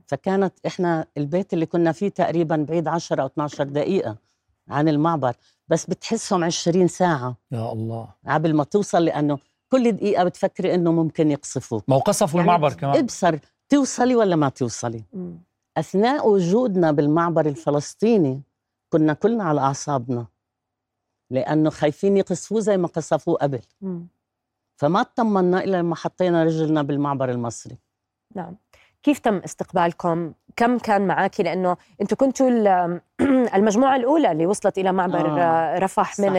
فكانت 0.07 0.53
إحنا 0.65 1.07
البيت 1.17 1.53
اللي 1.53 1.65
كنا 1.65 1.91
فيه 1.91 2.09
تقريبا 2.09 2.65
بعيد 2.69 2.87
10 2.87 3.21
أو 3.21 3.27
12 3.27 3.63
دقيقة 3.63 4.17
عن 4.69 4.87
المعبر 4.89 5.35
بس 5.67 5.85
بتحسهم 5.85 6.43
20 6.43 6.87
ساعة 6.87 7.37
يا 7.51 7.71
الله 7.71 8.07
قبل 8.27 8.53
ما 8.55 8.63
توصل 8.63 9.05
لأنه 9.05 9.39
كل 9.71 9.91
دقيقة 9.91 10.23
بتفكري 10.23 10.75
إنه 10.75 10.91
ممكن 10.91 11.31
يقصفوك. 11.31 11.83
ما 11.87 11.95
هو 11.95 11.99
قصفوا 11.99 12.39
يعني 12.39 12.51
المعبر 12.51 12.73
كمان. 12.73 12.97
ابصر 12.97 13.39
توصلي 13.69 14.15
ولا 14.15 14.35
ما 14.35 14.49
توصلي؟ 14.49 15.03
مم. 15.13 15.37
أثناء 15.77 16.29
وجودنا 16.29 16.91
بالمعبر 16.91 17.45
الفلسطيني 17.45 18.41
كنا 18.89 19.13
كلنا 19.13 19.43
على 19.43 19.61
أعصابنا 19.61 20.25
لأنه 21.31 21.69
خايفين 21.69 22.17
يقصفوه 22.17 22.59
زي 22.59 22.77
ما 22.77 22.87
قصفوه 22.87 23.35
قبل. 23.35 23.61
مم. 23.81 24.07
فما 24.77 25.01
اطمنا 25.01 25.63
إلا 25.63 25.77
لما 25.77 25.95
حطينا 25.95 26.43
رجلنا 26.43 26.81
بالمعبر 26.81 27.31
المصري. 27.31 27.77
نعم. 28.35 28.55
كيف 29.05 29.19
تم 29.19 29.37
استقبالكم؟ 29.37 30.33
كم 30.55 30.77
كان 30.77 31.07
معك؟ 31.07 31.41
لأنه 31.41 31.77
أنتم 32.01 32.15
كنتوا 32.15 32.49
ال- 32.49 33.01
المجموعة 33.55 33.95
الأولى 33.95 34.31
اللي 34.31 34.45
وصلت 34.45 34.77
إلى 34.77 34.91
معبر 34.91 35.39
آه، 35.39 35.43
آه. 35.43 35.79
رفح 35.79 36.19
من 36.19 36.31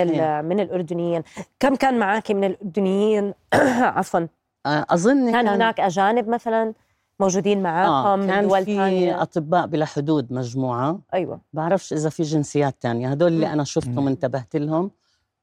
من 0.44 0.60
الأردنيين، 0.60 1.22
كم 1.60 1.74
كان 1.74 1.98
معك 1.98 2.30
من 2.30 2.44
الأردنيين؟ 2.44 3.34
عفوا 3.98 4.20
آه، 4.66 4.86
أظن 4.90 5.32
كان 5.32 5.48
هناك 5.48 5.80
أجانب 5.80 6.28
مثلا 6.28 6.74
موجودين 7.20 7.62
معاكم 7.62 7.92
آه 7.92 8.16
من 8.16 8.26
كان 8.26 8.48
دول 8.48 8.64
في 8.64 8.76
ثانية؟ 8.76 9.22
أطباء 9.22 9.66
بلا 9.66 9.84
حدود 9.84 10.32
مجموعة 10.32 11.00
أيوه 11.14 11.40
بعرفش 11.52 11.92
إذا 11.92 12.08
في 12.10 12.22
جنسيات 12.22 12.74
تانية 12.80 13.08
هدول 13.10 13.32
اللي. 13.32 13.52
أنا 13.52 13.64
شفتهم. 13.64 14.08
انتبهت 14.08 14.56
لهم 14.56 14.90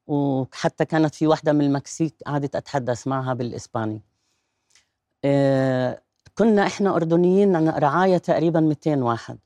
وحتى 0.06 0.84
كانت 0.84 1.14
في 1.14 1.26
واحدة 1.26 1.52
من 1.52 1.60
المكسيك 1.60 2.14
قعدت 2.26 2.56
أتحدث 2.56 3.06
معها 3.06 3.34
بالإسباني 3.34 4.00
آه، 5.24 6.00
كنا 6.34 6.66
إحنا 6.66 6.96
أردنيين 6.96 7.56
عنا 7.56 7.78
رعاية 7.78 8.18
تقريبا 8.18 8.60
200 8.60 9.02
واحد. 9.02 9.38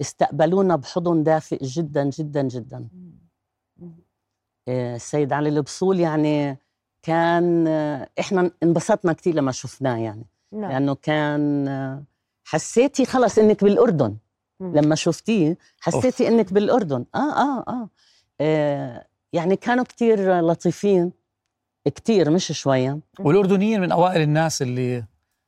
استقبلونا 0.00 0.76
بحضن 0.76 1.22
دافئ 1.22 1.64
جدا 1.64 2.04
جدا 2.04 2.42
جدا. 2.42 2.88
آه، 4.68 4.96
السيد 4.96 5.32
علي 5.32 5.48
البصول 5.48 6.00
يعني 6.00 6.58
كان 7.02 7.66
آه، 7.68 8.08
إحنا 8.20 8.50
انبسطنا 8.62 9.12
كثير 9.12 9.34
لما 9.34 9.52
شفناه 9.52 9.96
يعني. 9.96 10.24
نعم. 10.52 10.70
لأنه 10.70 10.94
كان 10.94 11.68
آه، 11.68 12.02
حسيتي 12.44 13.04
خلص 13.04 13.38
إنك 13.38 13.64
بالأردن. 13.64 14.16
مم. 14.60 14.76
لما 14.76 14.94
شفتيه 14.94 15.58
حسيتي 15.80 16.28
إنك 16.28 16.52
بالأردن. 16.52 17.04
آه, 17.14 17.18
آه 17.18 17.64
آه. 17.68 17.88
آه 18.40 19.06
يعني 19.32 19.56
كانوا 19.56 19.84
كثير 19.84 20.40
لطيفين 20.40 21.12
كثير 21.94 22.30
مش 22.30 22.52
شوية. 22.52 22.98
والأردنيين 23.20 23.80
من 23.80 23.92
أوائل 23.92 24.22
الناس 24.22 24.62
اللي 24.62 25.04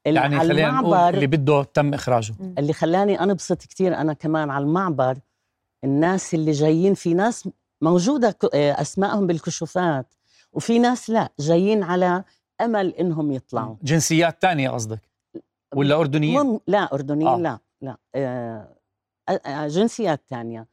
يعني 0.07 0.37
على 0.37 0.49
خلينا 0.49 0.71
نقول 0.71 0.85
المعبر 0.95 1.15
اللي 1.15 1.27
بده 1.27 1.63
تم 1.63 1.95
إخراجه. 1.95 2.35
اللي 2.59 2.73
خلاني 2.73 3.23
أنبسط 3.23 3.63
كثير 3.67 3.97
أنا 3.97 4.13
كمان 4.13 4.51
على 4.51 4.65
المعبر 4.65 5.19
الناس 5.85 6.35
اللي 6.35 6.53
جايين 6.53 6.95
في 6.95 7.15
ناس 7.15 7.49
موجودة 7.83 8.31
ك- 8.31 8.55
آه، 8.55 8.81
أسمائهم 8.81 9.27
بالكشوفات 9.27 10.15
وفي 10.53 10.79
ناس 10.79 11.11
لا 11.11 11.29
جايين 11.41 11.83
على 11.83 12.25
أمل 12.61 12.89
إنهم 12.95 13.33
يطلعوا. 13.33 13.77
جنسيات 13.83 14.43
تانية 14.43 14.71
قصدك؟ 14.71 15.01
ولا 15.75 15.95
اردنيين 16.01 16.61
لا 16.67 16.95
اردنيين 16.95 17.29
آه. 17.29 17.37
لا 17.39 17.59
لا 17.83 17.97
آه، 18.15 18.69
آه، 19.47 19.69
جنسيات 19.69 20.21
تانية. 20.29 20.67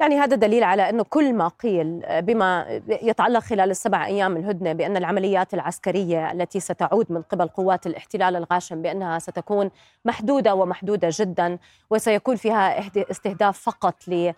يعني 0.00 0.18
هذا 0.18 0.36
دليل 0.36 0.64
على 0.64 0.90
إنه 0.90 1.04
كل 1.10 1.32
ما 1.32 1.48
قيل 1.48 2.02
بما 2.08 2.80
يتعلق 3.02 3.40
خلال 3.40 3.70
السبع 3.70 4.06
أيام 4.06 4.36
الهدنة 4.36 4.72
بأن 4.72 4.96
العمليات 4.96 5.54
العسكرية 5.54 6.32
التي 6.32 6.60
ستعود 6.60 7.06
من 7.12 7.22
قبل 7.22 7.48
قوات 7.48 7.86
الاحتلال 7.86 8.36
الغاشم 8.36 8.82
بأنها 8.82 9.18
ستكون 9.18 9.70
محدودة 10.04 10.54
ومحدودة 10.54 11.08
جدا 11.12 11.58
وسيكون 11.90 12.36
فيها 12.36 12.90
استهداف 13.10 13.60
فقط 13.60 14.08
ل 14.08 14.32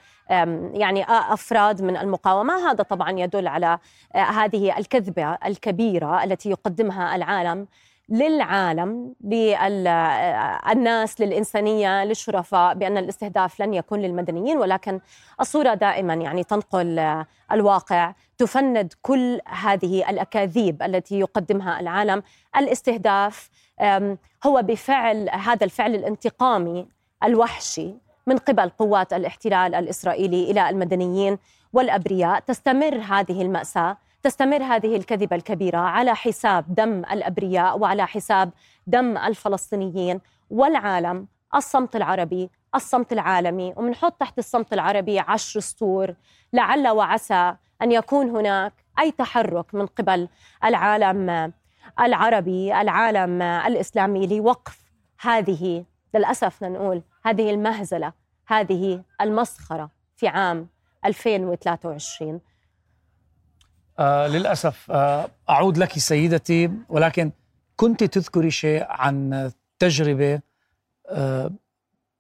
يعني 0.75 1.05
أفراد 1.09 1.83
من 1.83 1.97
المقاومة، 1.97 2.71
هذا 2.71 2.83
طبعا 2.83 3.11
يدل 3.11 3.49
على 3.49 3.79
آه، 4.15 4.19
هذه 4.19 4.79
الكذبة 4.79 5.35
الكبيرة 5.35 6.25
التي 6.25 6.51
يقدمها 6.51 7.17
العالم 7.17 7.67
للعالم 8.13 9.15
للناس 9.25 11.21
للإنسانية 11.21 12.05
للشرفاء 12.05 12.75
بأن 12.75 12.99
الاستهداف 12.99 13.61
لن 13.61 13.75
يكون 13.75 14.01
للمدنيين 14.01 14.59
ولكن 14.59 15.01
الصورة 15.41 15.75
دائما 15.75 16.15
يعني 16.15 16.45
تنقل 16.45 16.99
آه، 16.99 17.27
الواقع 17.53 18.15
تفند 18.39 18.93
كل 19.03 19.41
هذه 19.49 20.11
الأكاذيب 20.11 20.83
التي 20.83 21.19
يقدمها 21.19 21.81
العالم. 21.81 22.23
الاستهداف 22.57 23.51
هو 24.47 24.63
بفعل 24.63 25.31
هذا 25.31 25.65
الفعل 25.65 25.95
الانتقامي 25.95 26.89
الوحشي 27.25 27.95
من 28.27 28.39
قبل 28.39 28.69
قوات 28.69 29.13
الاحتلال 29.13 29.75
الإسرائيلي 29.75 30.51
إلى 30.51 30.69
المدنيين 30.69 31.39
والأبرياء. 31.73 32.41
تستمر 32.41 32.97
هذه 32.97 33.43
المأساة 33.43 33.97
تستمر 34.23 34.63
هذه 34.63 34.97
الكذبة 34.97 35.37
الكبيرة 35.37 35.79
على 35.79 36.15
حساب 36.15 36.75
دم 36.75 36.99
الأبرياء 36.99 37.79
وعلى 37.79 38.07
حساب 38.07 38.51
دم 38.87 39.17
الفلسطينيين 39.17 40.21
والعالم 40.51 41.27
الصمت 41.55 41.97
العربي 41.97 42.51
الصمت 42.75 43.13
العالمي. 43.13 43.75
ومنحط 43.77 44.13
تحت 44.13 44.39
الصمت 44.39 44.73
العربي 44.73 45.19
عشر 45.19 45.61
سطور. 45.61 46.15
لعل 46.53 46.89
وعسى 46.89 47.55
أن 47.83 47.93
يكون 47.93 48.31
هناك 48.31 48.73
أي 48.99 49.11
تحرك 49.11 49.75
من 49.75 49.87
قبل 49.87 50.29
العالم 50.65 51.53
العربي 52.01 52.81
العالم 52.81 53.43
الإسلامي 53.43 54.27
لوقف 54.27 54.93
هذه 55.21 55.85
للأسف 56.15 56.65
نقول 56.65 57.03
هذه 57.25 57.51
المهزلة 57.51 58.13
هذه 58.47 59.03
المسخرة 59.21 59.91
في 60.17 60.29
عام 60.29 60.69
2023 61.05 62.41
آه 64.03 64.27
للأسف 64.29 64.91
آه 64.91 65.29
أعود 65.51 65.79
لك 65.79 65.99
سيدتي 65.99 66.71
ولكن 66.89 67.31
كنت 67.77 68.05
تذكري 68.05 68.51
شيء 68.51 68.85
عن 68.89 69.51
تجربة 69.79 70.41
آه 71.09 71.51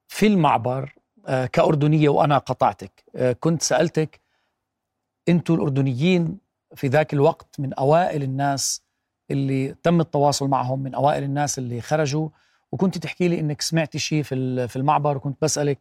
في 0.09 0.27
المعبر 0.27 0.95
آه 1.27 1.47
كأردنية 1.47 2.09
وأنا 2.09 2.38
قطعتك. 2.38 3.05
آه 3.16 3.33
كنت 3.33 3.62
سألتك 3.62 4.21
أنتم 5.29 5.55
الأردنيين 5.55 6.38
في 6.75 6.87
ذاك 6.88 7.12
الوقت 7.14 7.61
من 7.61 7.75
أوائل 7.75 8.23
الناس 8.23 8.83
اللي 9.31 9.75
تم 9.83 10.01
التواصل 10.01 10.49
معهم 10.49 10.79
من 10.83 10.95
أوائل 10.95 11.23
الناس 11.23 11.59
اللي 11.59 11.81
خرجوا؟ 11.81 12.29
وكنت 12.73 12.99
تحكي 12.99 13.29
لي 13.29 13.40
أنك 13.40 13.61
سمعتي 13.62 13.99
شيء 13.99 14.23
في 14.23 14.68
في 14.68 14.77
المعبر 14.77 15.16
وكنت 15.16 15.37
بسألك 15.42 15.79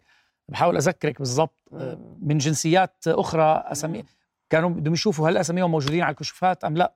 بحاول 0.50 0.78
أذكرك 0.78 1.20
بالضبط 1.20 1.56
من 2.22 2.38
جنسيات 2.38 2.96
أخرى 3.08 3.64
أسمي 3.66 4.04
كانوا 4.52 4.70
بدهم 4.70 4.94
يشوفوا 4.94 5.30
هل 5.30 5.38
أساميهم 5.38 5.72
موجودين 5.72 6.02
على 6.02 6.12
الكشوفات 6.12 6.64
أم 6.64 6.78
لا؟ 6.78 6.94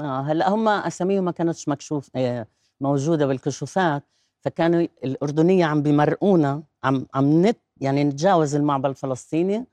آه 0.00 0.20
هلأ 0.20 0.48
هم 0.50 0.68
أساميهم 0.68 1.24
ما 1.24 1.30
كانتش 1.30 1.68
مكشوف 1.68 2.10
آه 2.16 2.46
موجودة 2.80 3.26
بالكشوفات 3.26 4.02
فكانوا 4.40 4.86
الأردنية 5.04 5.64
عم 5.64 5.82
بمرقونا 5.82 6.62
عم 6.84 7.06
عم 7.14 7.46
نت 7.46 7.58
يعني 7.80 8.04
نتجاوز 8.04 8.54
المعبر 8.54 8.88
الفلسطيني 8.90 9.64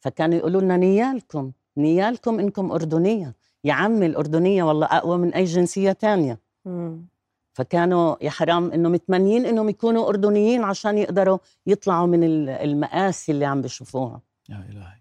فكانوا 0.00 0.38
يقولوا 0.38 0.60
لنا 0.60 0.76
نيالكم 0.76 1.52
نيالكم 1.76 2.38
إنكم 2.40 2.72
أردنية. 2.72 3.34
يا 3.64 3.72
عمي 3.72 4.06
الأردنية 4.06 4.62
والله 4.62 4.86
أقوى 4.86 5.18
من 5.18 5.34
أي 5.34 5.44
جنسية 5.44 5.92
تانية. 5.92 6.38
مم. 6.64 7.06
فكانوا 7.52 8.16
يا 8.20 8.30
حرام 8.30 8.72
إنه 8.72 8.88
متمنيين 8.88 9.46
إنهم 9.46 9.68
يكونوا 9.68 10.08
أردنيين 10.08 10.64
عشان 10.64 10.98
يقدروا 10.98 11.38
يطلعوا 11.66 12.06
من 12.06 12.24
ال- 12.24 12.48
المآسي 12.48 13.32
اللي 13.32 13.44
عم 13.44 13.62
بيشوفوها. 13.62 14.20
يا 14.48 14.66
الهي 14.70 14.99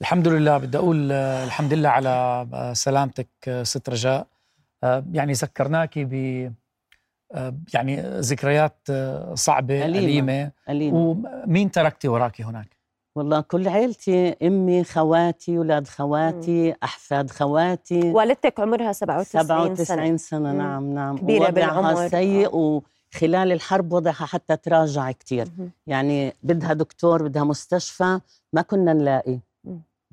الحمد 0.00 0.28
لله 0.28 0.58
بدي 0.58 0.78
أقول 0.78 1.12
آه، 1.12 1.44
الحمد 1.44 1.72
لله 1.72 1.88
على 1.88 2.08
آه، 2.54 2.72
سلامتك 2.72 3.28
آه، 3.48 3.62
ست 3.62 3.88
رجاء 3.88 4.26
يعني 5.12 5.32
ذكرناكي 5.32 6.04
ب 6.04 6.12
يعني 7.74 8.02
ذكريات 8.20 8.88
صعبة 9.34 9.84
أليمة. 9.86 10.50
أليمة 10.68 11.00
ومين 11.46 11.70
تركتي 11.70 12.08
وراكي 12.08 12.42
هناك؟ 12.42 12.76
والله 13.16 13.40
كل 13.40 13.68
عيلتي 13.68 14.36
أمي 14.46 14.84
خواتي 14.84 15.58
أولاد 15.58 15.86
خواتي 15.86 16.74
أحفاد 16.82 17.30
خواتي 17.30 18.00
والدتك 18.10 18.60
عمرها 18.60 18.92
97 18.92 19.24
سنة 19.24 19.42
97 19.42 20.16
سنة 20.16 20.52
مم. 20.52 20.58
نعم 20.58 20.94
نعم 20.94 21.18
كبيرة 21.18 21.50
بالعمر. 21.50 22.08
سيء 22.08 22.56
وخلال 22.56 23.52
الحرب 23.52 23.92
وضعها 23.92 24.26
حتى 24.26 24.56
تراجع 24.56 25.12
مهم. 25.30 25.70
يعني 25.86 26.34
بدها 26.42 26.72
دكتور 26.72 27.22
بدها 27.28 27.44
مستشفى 27.44 28.20
ما 28.52 28.62
كنا 28.62 28.92
نلاقي. 28.92 29.38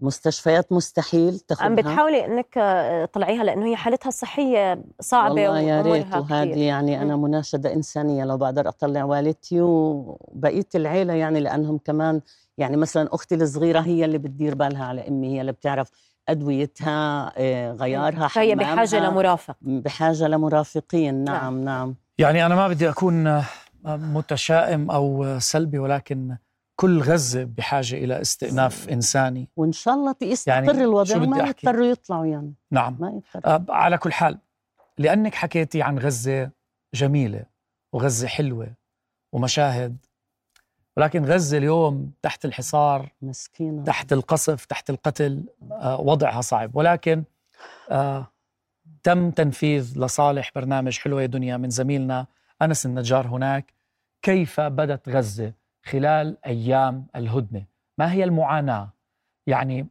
مستشفيات 0.01 0.71
مستحيل 0.71 1.39
تاخذها 1.39 1.65
عم 1.65 1.75
بتحاولي 1.75 2.25
إنك 2.25 2.57
آه، 2.57 3.05
تطلعيها 3.05 3.43
لأنه 3.43 3.65
هي 3.65 3.75
حالتها 3.75 4.07
الصحية 4.07 4.83
صعبة 5.01 5.29
والله 5.33 5.60
يا 5.60 5.81
ريت 5.81 6.15
وهذه. 6.15 6.60
يعني 6.60 7.01
أنا. 7.01 7.15
مناشدة 7.15 7.73
إنسانية 7.73 8.25
لو 8.25 8.38
بقدر 8.38 8.67
أطلع 8.69 9.03
والدتي 9.03 9.62
وبقية 9.62 10.67
العيلة 10.75 11.13
يعني 11.13 11.39
لأنهم 11.39 11.77
كمان 11.77 12.21
يعني 12.57 12.77
مثلا 12.77 13.10
أختي 13.13 13.36
الصغيرة 13.36 13.79
هي 13.79 14.05
اللي 14.05 14.17
بتدير 14.17 14.55
بالها 14.55 14.86
على 14.86 15.07
أمي 15.07 15.36
هي 15.36 15.41
اللي 15.41 15.51
بتعرف 15.51 15.89
أدويتها 16.29 17.31
آه، 17.38 17.71
غيارها 17.71 18.27
فهي 18.27 18.55
بحاجة. 18.55 18.99
لمرافق 19.10 19.55
بحاجة 19.62 20.27
لمرافقين 20.27 21.23
نعم 21.23 21.63
نعم 21.63 21.95
يعني 22.17 22.45
أنا 22.45 22.55
ما 22.55 22.67
بدي 22.67 22.89
أكون 22.89 23.27
آه، 23.27 23.43
متشائم 23.86 24.91
أو 24.91 25.36
سلبي 25.39 25.79
ولكن 25.79 26.36
كل 26.80 27.02
غزه 27.02 27.44
بحاجة 27.44 27.96
إلى 27.96 28.22
استئناف 28.22 28.90
إنساني. 28.90 29.50
وإن 29.56 29.72
شاء 29.72 29.94
الله 29.94 30.16
يستقر 30.22 30.54
يعني 30.54 30.72
الوضع 30.84 31.18
وما؟ 31.18 31.48
يضطروا 31.48 31.86
يطلعوا 31.86 32.26
يعني. 32.26 32.54
نعم. 32.72 32.98
ما 33.00 33.08
يضطروا. 33.10 33.56
آه، 33.56 33.66
على 33.70 33.98
كل 33.98 34.13
حال 34.13 34.38
لأنك 34.98 35.36
حكيتي 35.36 35.82
عن 35.82 36.00
غزة 36.00 36.50
جميلة 36.94 37.44
وغزة 37.94 38.28
حلوة 38.28 38.74
ومشاهد 39.34 39.98
ولكن 40.98 41.26
غزة 41.26 41.58
اليوم 41.58 42.12
تحت 42.22 42.46
الحصار 42.46 43.10
مسكينة. 43.22 43.84
تحت 43.84 44.13
القصف 44.13 44.66
تحت 44.66 44.90
القتل 44.90 45.44
آه، 45.72 46.00
وضعها 46.02 46.42
صعب. 46.42 46.76
ولكن 46.76 47.24
آه، 47.92 48.28
تم 49.04 49.32
تنفيذ 49.32 50.00
لصالح 50.00 50.52
برنامج 50.56 51.00
حلوة 51.00 51.22
يا 51.22 51.28
دنيا 51.28 51.58
من 51.58 51.70
زميلنا 51.70 52.26
أنس 52.62 52.86
النجار 52.86 53.28
هناك. 53.28 53.74
كيف 54.22 54.60
بدت 54.60 55.10
غزة؟ 55.10 55.54
خلال 55.91 56.38
أيام 56.45 57.08
الهدنة. 57.15 57.63
ما 57.97 58.12
هي 58.12 58.23
المعاناة؟ 58.23 58.89
يعني 59.47 59.88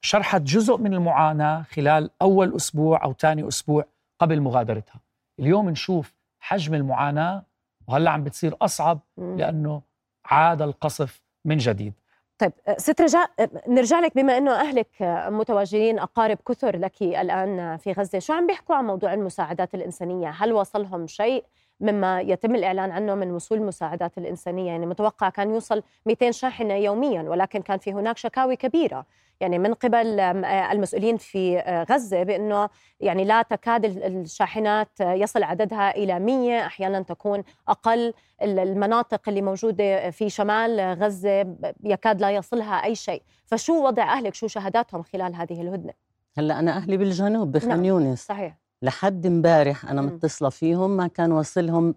شرحت 0.00 0.40
جزء 0.40 0.76
من 0.76 0.94
المعاناة 0.94 1.62
خلال 1.62 2.10
أول 2.22 2.56
أسبوع 2.56 3.04
أو 3.04 3.12
ثاني 3.12 3.48
أسبوع 3.48 3.84
قبل 4.18 4.40
مغادرتها. 4.40 5.00
اليوم 5.40 5.70
نشوف 5.70 6.14
حجم 6.40 6.74
المعاناة 6.74 7.42
وهلأ 7.86 8.10
عم 8.10 8.24
بتصير 8.24 8.56
أصعب 8.62 8.98
مم. 9.16 9.36
لأنه 9.38 9.82
عاد 10.24 10.62
القصف 10.62 11.22
من 11.44 11.56
جديد. 11.56 11.92
طيب 12.38 12.52
ست 12.76 13.00
رجاء 13.00 13.30
نرجع 13.68 13.98
لك 13.98 14.16
بما 14.16 14.38
إنه 14.38 14.52
أهلك 14.52 14.88
متواجدين 15.28 15.98
أقارب 15.98 16.38
كثر 16.48 16.76
لك 16.76 17.02
الآن 17.02 17.76
في 17.76 17.92
غزة، 17.92 18.18
شو 18.18 18.32
عم 18.32 18.46
بيحكوا 18.46 18.76
عن 18.76 18.84
موضوع 18.84 19.14
المساعدات 19.14 19.74
الإنسانية؟ 19.74 20.28
هل 20.28 20.52
وصلهم 20.52 21.06
شيء؟ 21.06 21.44
مما 21.80 22.20
يتم 22.20 22.54
الإعلان 22.54 22.90
عنه 22.90 23.14
من 23.14 23.30
وصول 23.30 23.58
المساعدات 23.58 24.18
الإنسانية، 24.18 24.66
يعني 24.66 24.86
متوقع 24.86 25.28
كان 25.28 25.50
يوصل 25.50 25.82
200 26.06 26.30
شاحنة 26.30 26.74
يوميا 26.74 27.22
ولكن 27.22 27.62
كان 27.62 27.78
في 27.78 27.92
هناك 27.92 28.18
شكاوي 28.18 28.56
كبيرة. 28.56 29.06
يعني 29.40 29.58
من 29.58 29.74
قبل 29.74 30.20
المسؤولين 30.44 31.16
في 31.16 31.58
غزة 31.90 32.22
بأنه 32.22 32.68
يعني 33.00 33.24
لا 33.24 33.42
تكاد 33.42 33.84
الشاحنات 33.84 35.00
يصل 35.00 35.42
عددها 35.42 35.96
إلى 35.96 36.18
100 36.18 36.66
أحيانا 36.66 37.02
تكون 37.02 37.42
أقل. 37.68 38.12
المناطق 38.42 39.28
اللي 39.28 39.42
موجودة 39.42 40.10
في 40.10 40.30
شمال 40.30 40.80
غزة 40.80 41.56
يكاد 41.84 42.20
لا 42.20 42.30
يصلها 42.30 42.84
أي 42.84 42.94
شيء. 42.94 43.22
فشو 43.46 43.86
وضع 43.86 44.02
أهلك؟ 44.02 44.34
شو 44.34 44.46
شهاداتهم 44.46 45.02
خلال 45.02 45.34
هذه 45.34 45.62
الهدنة؟ 45.62 45.92
هلأ 46.38 46.58
أنا 46.58 46.76
أهلي 46.76 46.96
بالجنوب 46.96 47.52
بخان 47.52 47.68
نعم. 47.68 47.84
يونس. 47.84 48.26
صحيح. 48.26 48.56
لحد 48.82 49.26
امبارح 49.26 49.90
أنا. 49.90 50.02
متصلة 50.02 50.48
فيهم 50.48 50.90
ما 50.96 51.06
كان 51.06 51.32
وصلهم 51.32 51.94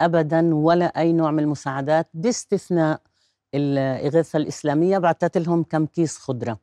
ابدا 0.00 0.54
ولا 0.54 0.84
أي 0.86 1.12
نوع 1.12 1.30
من 1.30 1.38
المساعدات 1.38 2.08
باستثناء 2.14 3.00
الاغاثه 3.54 4.36
الإسلامية 4.36 4.98
بعثت 4.98 5.38
لهم 5.38 5.62
كم 5.62 5.86
كيس 5.86 6.18
خضرة. 6.18 6.58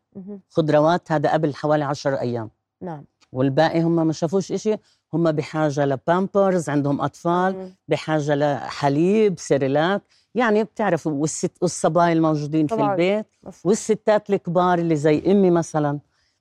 خضروات 0.50 1.12
هذا 1.12 1.32
قبل 1.34 1.56
حوالي 1.56 1.84
عشر 1.84 2.14
أيام 2.14 2.50
نعم 2.82 3.04
والباقي 3.32 3.82
هم 3.82 4.08
ما 4.08 4.14
شافوش 4.14 4.52
إشي 4.52 4.76
هم 5.14 5.32
بحاجة 5.32 5.86
لبامبرز 5.86 6.70
عندهم 6.70 7.02
أطفال. 7.02 7.72
بحاجة 7.88 8.36
لحليب 8.36 9.40
Cerelac 9.40 10.02
يعني 10.36 10.64
بتعرفوا 10.64 11.12
والست 11.12 11.52
والصبايا 11.62 12.14
الموجودين 12.14 12.68
في. 12.68 12.76
البيت. 12.92 13.26
والستات 13.64 14.30
الكبار 14.30 14.80
اللي 14.80 14.96
زي 14.96 15.24
أمي 15.32 15.50
مثلا 15.50 16.00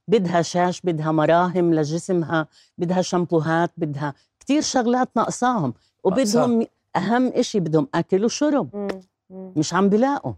بدها 0.09 0.43
شاش 0.43 0.81
بدها 0.81 1.13
مراهم 1.13 1.75
لجسمها 1.75 2.47
بدها 2.79 3.03
شامبوهات 3.03 3.71
بدها 3.77 4.15
كتير 4.41 4.63
شغلات 4.63 5.09
ناقصاهم 5.17 5.75
وبدهم 6.05 6.67
أهم 6.97 7.27
إشي 7.35 7.61
بدهم 7.61 7.89
أكل 7.95 8.25
وشرب. 8.25 8.77
مم. 8.77 8.89
مم. 9.31 9.53
مش 9.57 9.75
عم 9.75 9.89
بلاقوا. 9.89 10.33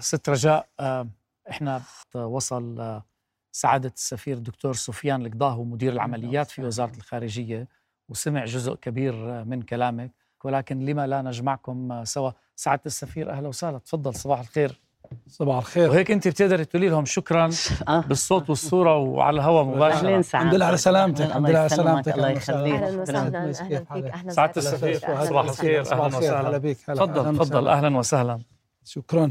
ست 0.00 0.28
رجاء 0.28 0.68
آه، 0.80 1.08
إحنا 1.50 1.82
وصل 2.14 2.80
آه، 2.80 3.04
سعادة 3.52 3.92
السفير 3.96 4.36
الدكتور 4.36 4.74
سفيان 4.74 5.26
القضاه 5.26 5.62
مدير 5.62 5.92
العمليات 5.92 6.50
في 6.50 6.62
وزارة 6.64 6.96
الخارجية 6.96 7.68
وسمع 8.08 8.44
جزء 8.44 8.74
كبير 8.74 9.14
آه، 9.40 9.44
من 9.44 9.62
كلامك 9.62 10.10
ولكن 10.44 10.84
لما 10.84 11.06
لا 11.06 11.22
نجمعكم 11.22 11.92
آه، 11.92 12.04
سوا. 12.04 12.30
سعادة 12.56 12.82
السفير 12.86 13.30
أهلا 13.30 13.48
وسهلا. 13.48 13.78
تفضل 13.78 14.14
صباح 14.14 14.40
الخير. 14.40 14.80
صباح 15.28 15.56
الخير 15.56 15.90
وهيك 15.90 16.10
أنت 16.10 16.28
بتقدري 16.28 16.64
تقولي 16.64 16.88
لهم 16.88 17.04
شكرا 17.04 17.50
آه. 17.88 18.00
بالصوت 18.00 18.48
والصورة 18.50 18.96
وعلى 18.98 19.36
الهواء 19.36 19.64
مباشرة 19.76 20.20
سعادة. 20.20 20.46
الحمد 20.48 20.54
لله 20.54 20.66
على 20.66 20.76
سلامتك 20.78 21.20
الله 21.20 21.30
الحمد 21.30 21.48
لله 21.50 21.58
على 21.58 21.68
سلامتك 21.68 22.14
الله. 22.14 22.28
يخليك. 22.30 22.74
أهلا 22.82 23.00
وسهلا 23.02 23.38
أهلا؟ 23.42 23.52
فيك 23.52 24.12
أهلا. 24.14 24.50
السفير، 24.56 24.98
صباح. 24.98 25.44
الخير، 25.44 25.80
الخير 25.80 26.18
وسهلاً. 26.18 26.48
هلا 26.48 26.58
تفضل 26.94 27.38
تفضل. 27.38 27.68
أهلا 27.68 27.96
وسهلا 27.96 28.38
شكرا 28.84 29.30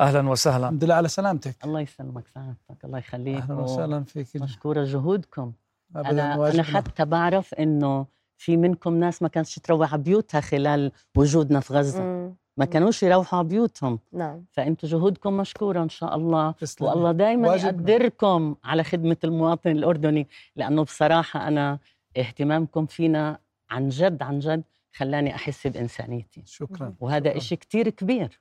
أهلا 0.00 0.28
وسهلا 0.28 0.64
الحمد 0.64 0.84
لله 0.84 0.94
على 0.94 1.08
سلامتك 1.08 1.64
الله 1.64 1.80
يسلمك 1.80 2.24
سعادتك 2.34 2.84
الله 2.84 2.98
يخليك 2.98 3.42
أهلا 3.42 3.54
وسهلا 3.54 4.04
فيك 4.04 4.26
مشكورة 4.36 4.84
جهودكم 4.84 5.52
أنا 5.96 6.36
واجبنا. 6.36 6.62
حتى 6.62 7.04
بعرف 7.04 7.54
إنه 7.54 8.06
في 8.38 8.56
منكم 8.56 8.94
ناس 8.94 9.22
ما 9.22 9.28
كانتش 9.28 9.54
تروح 9.58 9.92
على 9.92 10.02
بيوتها 10.02 10.40
خلال 10.40 10.92
وجودنا 11.16 11.60
في 11.60 11.74
مم. 12.00 12.34
ما 12.60 12.66
كانوش 12.66 13.02
يروحوا 13.02 13.38
على 13.38 13.48
بيوتهم. 13.48 13.98
نعم. 14.12 14.44
فأنتوا 14.50 14.88
جهودكم 14.88 15.36
مشكورة 15.36 15.82
إن 15.82 15.88
شاء 15.88 16.16
الله. 16.16 16.50
تسلم. 16.52 16.88
والله 16.88 17.12
دائما. 17.12 17.54
يقدركم 17.54 18.56
على 18.64 18.84
خدمة 18.84 19.16
المواطن 19.24 19.70
الأردني 19.70 20.28
لأنه 20.56 20.82
بصراحة 20.84 21.48
أنا 21.48 21.78
اهتمامكم 22.18 22.86
فينا 22.86 23.38
عن 23.70 23.88
جد 23.88 24.22
عن 24.22 24.38
جد 24.38 24.62
خلاني 24.92 25.34
أحس 25.34 25.66
بإنسانيتي. 25.66 26.42
شكرا. 26.46 26.94
وهذا 27.00 27.28
شكراً. 27.28 27.38
إشي 27.38 27.56
كتير 27.56 27.88
كبير. 27.88 28.40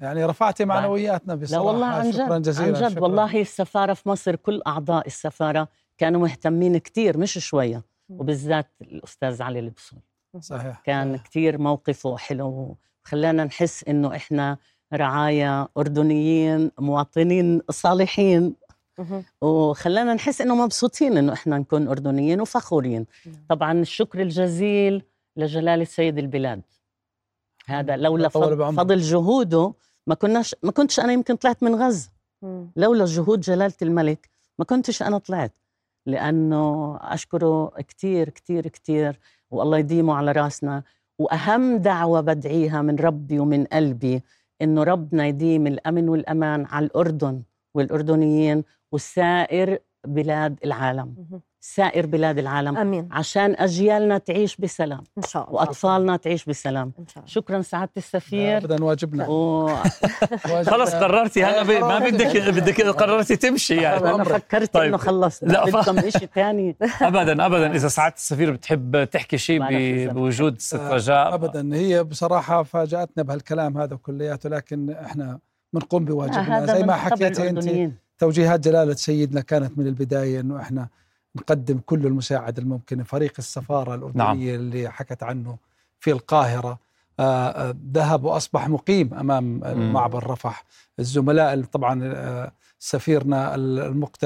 يعني 0.00 0.24
رفعتي 0.24 0.64
معنوياتنا 0.64 1.32
لا 1.32 1.38
بصراحه 1.40 1.64
والله 1.64 1.86
عن 1.86 2.12
شكرا 2.12 2.38
جد 2.38 2.42
جزيلا. 2.42 2.76
عن 2.78 2.82
جد. 2.82 2.88
شكراً. 2.88 3.02
والله 3.02 3.40
السفارة 3.40 3.94
في 3.94 4.08
مصر 4.08 4.36
كل 4.36 4.62
أعضاء 4.66 5.06
السفارة 5.06 5.68
كانوا 5.98 6.20
مهتمين 6.20 6.78
كتير 6.78 7.18
مش 7.18 7.38
شوية. 7.38 7.82
وبالذات 8.08 8.66
الأستاذ 8.82 9.42
علي 9.42 9.58
البصول. 9.58 10.00
صحيح. 10.40 10.80
كان 10.84 11.16
كتير 11.16 11.58
موقفه 11.58 12.16
حلو 12.16 12.76
خلانا 13.08 13.44
نحس 13.44 13.84
إنه 13.84 14.16
إحنا 14.16 14.56
رعايا 14.94 15.68
أردنيين 15.76 16.70
مواطنين 16.78 17.62
صالحين. 17.70 18.54
وخلانا 19.42 20.14
نحس 20.14 20.40
إنه 20.40 20.54
مبسوطين 20.54 21.16
إنه 21.16 21.32
إحنا 21.32 21.58
نكون 21.58 21.88
أردنيين 21.88 22.40
وفخورين. 22.40 23.06
نعم. 23.26 23.34
طبعا 23.48 23.72
الشكر 23.72 24.22
الجزيل 24.22 25.02
لجلالة 25.36 25.84
سيد 25.84 26.18
البلاد. 26.18 26.62
هذا 27.66 27.96
لولا 27.96 28.26
يطول 28.26 28.74
فضل, 28.74 28.98
جهوده 28.98 29.72
ما 30.06 30.14
كناش 30.14 30.56
ما 30.62 30.72
كنتش 30.72 31.00
أنا 31.00 31.12
يمكن 31.12 31.36
طلعت 31.36 31.62
من 31.62 31.92
مم. 32.42 32.70
لولا 32.76 33.04
جهود 33.04 33.40
جلالة 33.40 33.74
الملك 33.82 34.28
ما 34.58 34.64
كنتش 34.64 35.02
أنا 35.02 35.18
طلعت. 35.18 35.52
لأنه 36.06 36.96
أشكره 37.00 37.72
كتير 37.88 38.28
كتير 38.28 38.66
كتير. 38.66 39.18
والله 39.50 39.78
يديمه 39.78 40.14
على 40.14 40.32
رأسنا. 40.32 40.82
وأهم 41.18 41.76
دعوة 41.78 42.20
بدعيها 42.20 42.82
من 42.82 42.96
ربي 42.96 43.38
ومن 43.38 43.64
قلبي 43.64 44.22
إنه 44.62 44.82
ربنا 44.82 45.26
يديم 45.26 45.66
الأمن 45.66 46.08
والأمان 46.08 46.64
على 46.66 46.86
الأردن 46.86 47.42
والأردنيين 47.74 48.64
وسائر 48.92 49.78
بلاد 50.06 50.58
العالم. 50.64 51.14
سائر 51.60 52.06
بلاد 52.06 52.38
العالم 52.38 52.76
آمين. 52.76 53.08
عشان 53.12 53.54
أجيالنا 53.58 54.18
تعيش 54.18 54.56
بسلام 54.56 55.00
إن 55.18 55.22
شاء 55.22 55.42
الله. 55.48 55.54
وأطفالنا 55.54 56.16
تعيش 56.16 56.44
بسلام. 56.44 56.92
إن 56.98 57.06
شاء 57.06 57.16
الله. 57.18 57.26
شكرا 57.26 57.62
سعادة 57.62 57.90
السفير. 57.96 58.56
ابدا 58.56 58.84
واجبنا. 58.84 59.28
و... 59.28 59.68
خلص 60.66 60.94
قررتي. 60.94 61.44
هلا 61.44 61.62
ب- 61.62 61.84
ما. 61.84 61.98
بدك 61.98 62.36
بدك 62.48 62.80
قررتي 62.86 63.36
تمشي 63.36 63.76
يعني. 63.76 64.10
أنا. 64.14 64.24
فكرت 64.24 64.74
طيب. 64.74 64.88
إنه 64.88 64.96
خلصنا 64.96 65.52
لا، 65.52 65.64
ف- 65.66 65.76
بدكم 65.76 65.98
إشي 65.98 66.26
تاني. 66.26 66.76
ابدا 67.02 67.46
ابدا. 67.46 67.72
إذا 67.74 67.88
سعادة 67.88 68.14
السفير 68.16 68.52
بتحب 68.52 69.04
تحكي 69.04 69.38
شيء 69.38 69.64
إذا 69.68 70.10
ب- 70.12 70.14
بوجود 70.14 70.60
ست 70.60 70.76
رجاء 70.76 71.34
ابدا. 71.34 71.76
هي 71.76 72.04
بصراحة 72.04 72.62
فاجأتنا 72.62 73.22
بهالكلام 73.24 73.78
هذا 73.78 73.96
كلياته 73.96 74.48
لكن 74.48 74.90
إحنا 74.90 75.38
بنقوم 75.72 76.04
بواجبنا. 76.04 76.66
زي 76.66 76.82
ما 76.82 76.92
حكيتي 76.96 77.26
أنت 77.26 77.40
الأردنيين. 77.40 77.94
توجيهات 78.18 78.60
جلالة 78.60 78.94
سيدنا 78.94 79.40
كانت 79.40 79.78
من 79.78 79.86
البداية 79.86 80.40
إنه 80.40 80.60
إحنا 80.60 80.88
نقدم 81.36 81.78
كل 81.86 82.06
المساعده 82.06 82.62
الممكنة 82.62 83.04
فريق 83.04 83.32
السفارة 83.38 83.94
الأردنية 83.94 84.24
نعم. 84.24 84.60
اللي 84.60 84.90
حكت 84.90 85.22
عنه 85.22 85.56
في 86.00 86.10
القاهرة 86.12 86.78
آه، 87.20 87.48
آه، 87.48 87.74
ذهب 87.92 88.24
وأصبح 88.24 88.68
مقيم 88.68 89.14
أمام 89.14 89.60
معبر 89.92 90.30
رفح 90.30 90.64
الزملاء 90.98 91.54
اللي 91.54 91.66
طبعا 91.66 92.00
آه، 92.04 92.52
سفيرنا 92.78 93.54
المقت... 93.54 94.24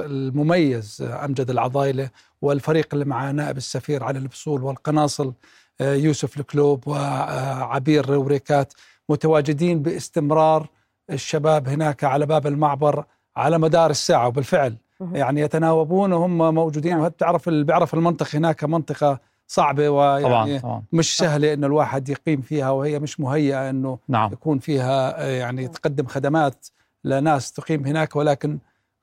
المميز 0.00 1.02
أمجد 1.02 1.50
العضايلة 1.50 2.10
والفريق 2.42 2.88
اللي 2.92 3.04
مع 3.04 3.30
نائب 3.30 3.56
السفير 3.56 4.04
علي 4.04 4.18
البصول 4.18 4.64
والقناصل 4.64 5.32
يوسف 5.80 6.40
الكلوب 6.40 6.88
وعبير 6.88 8.10
روريكات 8.10 8.72
متواجدين 9.08 9.82
باستمرار 9.82 10.68
الشباب 11.10 11.68
هناك 11.68 12.04
على 12.04 12.26
باب 12.26 12.46
المعبر 12.46 13.04
على 13.36 13.58
مدار 13.58 13.90
الساعة 13.90 14.28
وبالفعل. 14.28 14.76
يعني 15.12 15.40
يتناوبون 15.40 16.12
وهم 16.12 16.54
موجودين 16.54 16.96
نعم. 16.98 17.10
اللي 17.48 17.64
بيعرف 17.64 17.94
المنطقة 17.94 18.36
هناك 18.38 18.64
منطقة 18.64 19.20
صعبة 19.46 19.88
ويعني 19.88 20.24
طبعا 20.24 20.58
طبعا. 20.58 20.82
مش 20.92 21.16
سهلة 21.16 21.52
إنه 21.52 21.66
الواحد 21.66 22.08
يقيم 22.08 22.40
فيها 22.40 22.70
وهي 22.70 22.98
مش 22.98 23.20
مهيئة 23.20 23.70
إنه 23.70 23.98
نعم. 24.08 24.32
يكون 24.32 24.58
فيها 24.58 25.22
آه، 25.24 25.28
يعني 25.30 25.68
تقدم 25.68 26.06
خدمات 26.06 26.66
لناس 27.04 27.52
تقيم 27.52 27.86
هناك 27.86 28.16
ولكن 28.16 28.58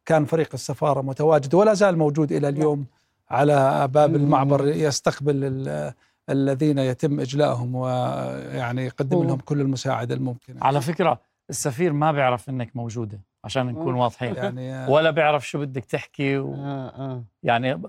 كان 0.05 0.25
فريق 0.25 0.49
السفارة 0.53 1.01
متواجد 1.01 1.53
ولا 1.53 1.73
زال 1.73 1.97
موجود 1.97 2.31
إلى 2.31 2.49
اليوم 2.49 2.86
على 3.29 3.88
باب 3.93 4.15
المعبر 4.15 4.67
يستقبل 4.67 5.36
ال- 5.43 5.93
الذين 6.29 6.77
يتم 6.79 7.19
اجلائهم 7.19 7.75
ويعني 7.75 8.86
يقدم 8.86 9.23
لهم 9.23 9.38
كل 9.38 9.62
المساعده 9.62 10.15
الممكنة. 10.15 10.58
على 10.62 10.81
فكرة 10.81 11.19
السفير 11.49 11.93
ما 11.93 12.12
بيعرف 12.12 12.49
إنك 12.49 12.75
موجودة. 12.75 13.19
عشان 13.45 13.65
نكون. 13.65 13.93
واضحين 13.93 14.36
يعني 14.36 14.88
ولا 14.91 15.12
بيعرف 15.12 15.47
شو 15.47 15.60
بدك 15.60 15.86
تحكي 15.86 16.38
و... 16.38 16.53
آه 16.53 16.88
آه. 16.89 17.23
يعني 17.43 17.81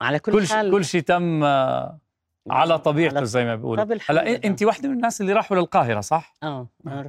على 0.00 0.18
كل, 0.18 0.32
كل 0.32 0.46
شيء 0.46 0.56
حال 0.56 0.70
كل 0.70 0.84
شيء 0.84 1.00
تم 1.00 1.44
آه، 1.44 1.98
على 2.50 2.78
طبيعته 2.78 3.20
على- 3.20 3.22
زي 3.24 3.44
ما 3.44 3.54
بيقولوا 3.56 3.84
هلا. 4.08 4.44
انت 4.44 4.62
واحدة 4.62 4.88
من 4.88 4.94
الناس 4.94 5.20
اللي 5.20 5.32
راحوا 5.32 5.56
للقاهرة 5.56 6.00
صح 6.00 6.34
آه 6.42 6.66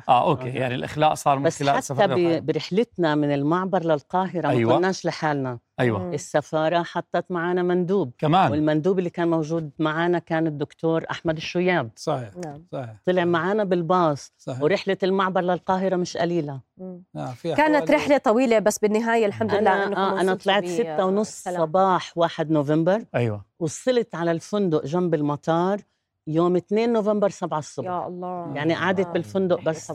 آه 0.10 0.30
أوكي 0.30 0.50
آه. 0.50 0.54
يعني 0.54 0.76
الإخلاء 0.76 1.14
صار 1.14 1.40
من 1.40 1.46
بس 1.46 1.60
خلال 1.64 1.70
حتى 1.76 1.82
سفر 1.82 2.16
ب- 2.16 2.46
برحلتنا 2.46 3.16
من 3.16 3.34
المعبر 3.34 3.84
للقاهرة 3.84 4.50
أيوة. 4.50 4.72
ما 4.74 4.78
كناش 4.78 5.06
لحالنا 5.06 5.60
أيوه. 5.80 6.14
السفارة 6.14 6.84
حطت 6.84 7.26
معنا 7.30 7.64
مندوب 7.64 8.12
كمان. 8.18 8.52
والمندوب 8.52 9.00
اللي 9.00 9.10
كان 9.10 9.30
موجود 9.30 9.72
معنا 9.80 10.20
كان 10.20 10.48
الدكتور 10.48 11.06
أحمد 11.12 11.38
الشياب 11.38 11.90
صحيح 11.96 12.30
نعم. 12.46 12.64
صحيح 12.72 12.96
طلع 13.06 13.26
معنا 13.26 13.64
بالباص 13.64 14.34
صحيح. 14.38 14.62
ورحلة 14.62 14.98
المعبر 15.04 15.42
للقاهرة 15.42 15.96
مش 15.96 16.18
قليلة. 16.18 16.60
نعم 17.14 17.34
فيها 17.34 17.56
كانت 17.56 17.92
رحلة 17.92 18.18
طويلة 18.18 18.60
بس 18.60 18.80
بالنهاية 18.80 19.26
الحمد 19.26 19.54
لله 19.56 19.74
أنا 19.74 19.86
انكم 19.88 20.02
آه 20.02 20.22
أنا 20.22 20.34
طلعت 20.34 20.66
ستة 20.66 21.06
ونص 21.06 21.30
سلام. 21.44 21.62
صباح 21.62 22.18
1 22.18 22.52
نوفمبر. 22.52 23.04
أيوه. 23.16 23.46
وصلت 23.60 24.16
على 24.16 24.32
الفندق 24.32 24.86
جنب 24.86 25.14
المطار 25.14 25.82
يوم 26.28 26.56
2 26.56 26.94
نوفمبر 26.94 27.30
7 27.30 27.60
الصبح. 27.60 27.86
يا 27.86 28.08
الله. 28.08 28.52
يعني 28.56 28.76
قعدت 28.76 29.08
آه. 29.08 29.12
بالفندق 29.12 29.62
بس. 29.64 29.92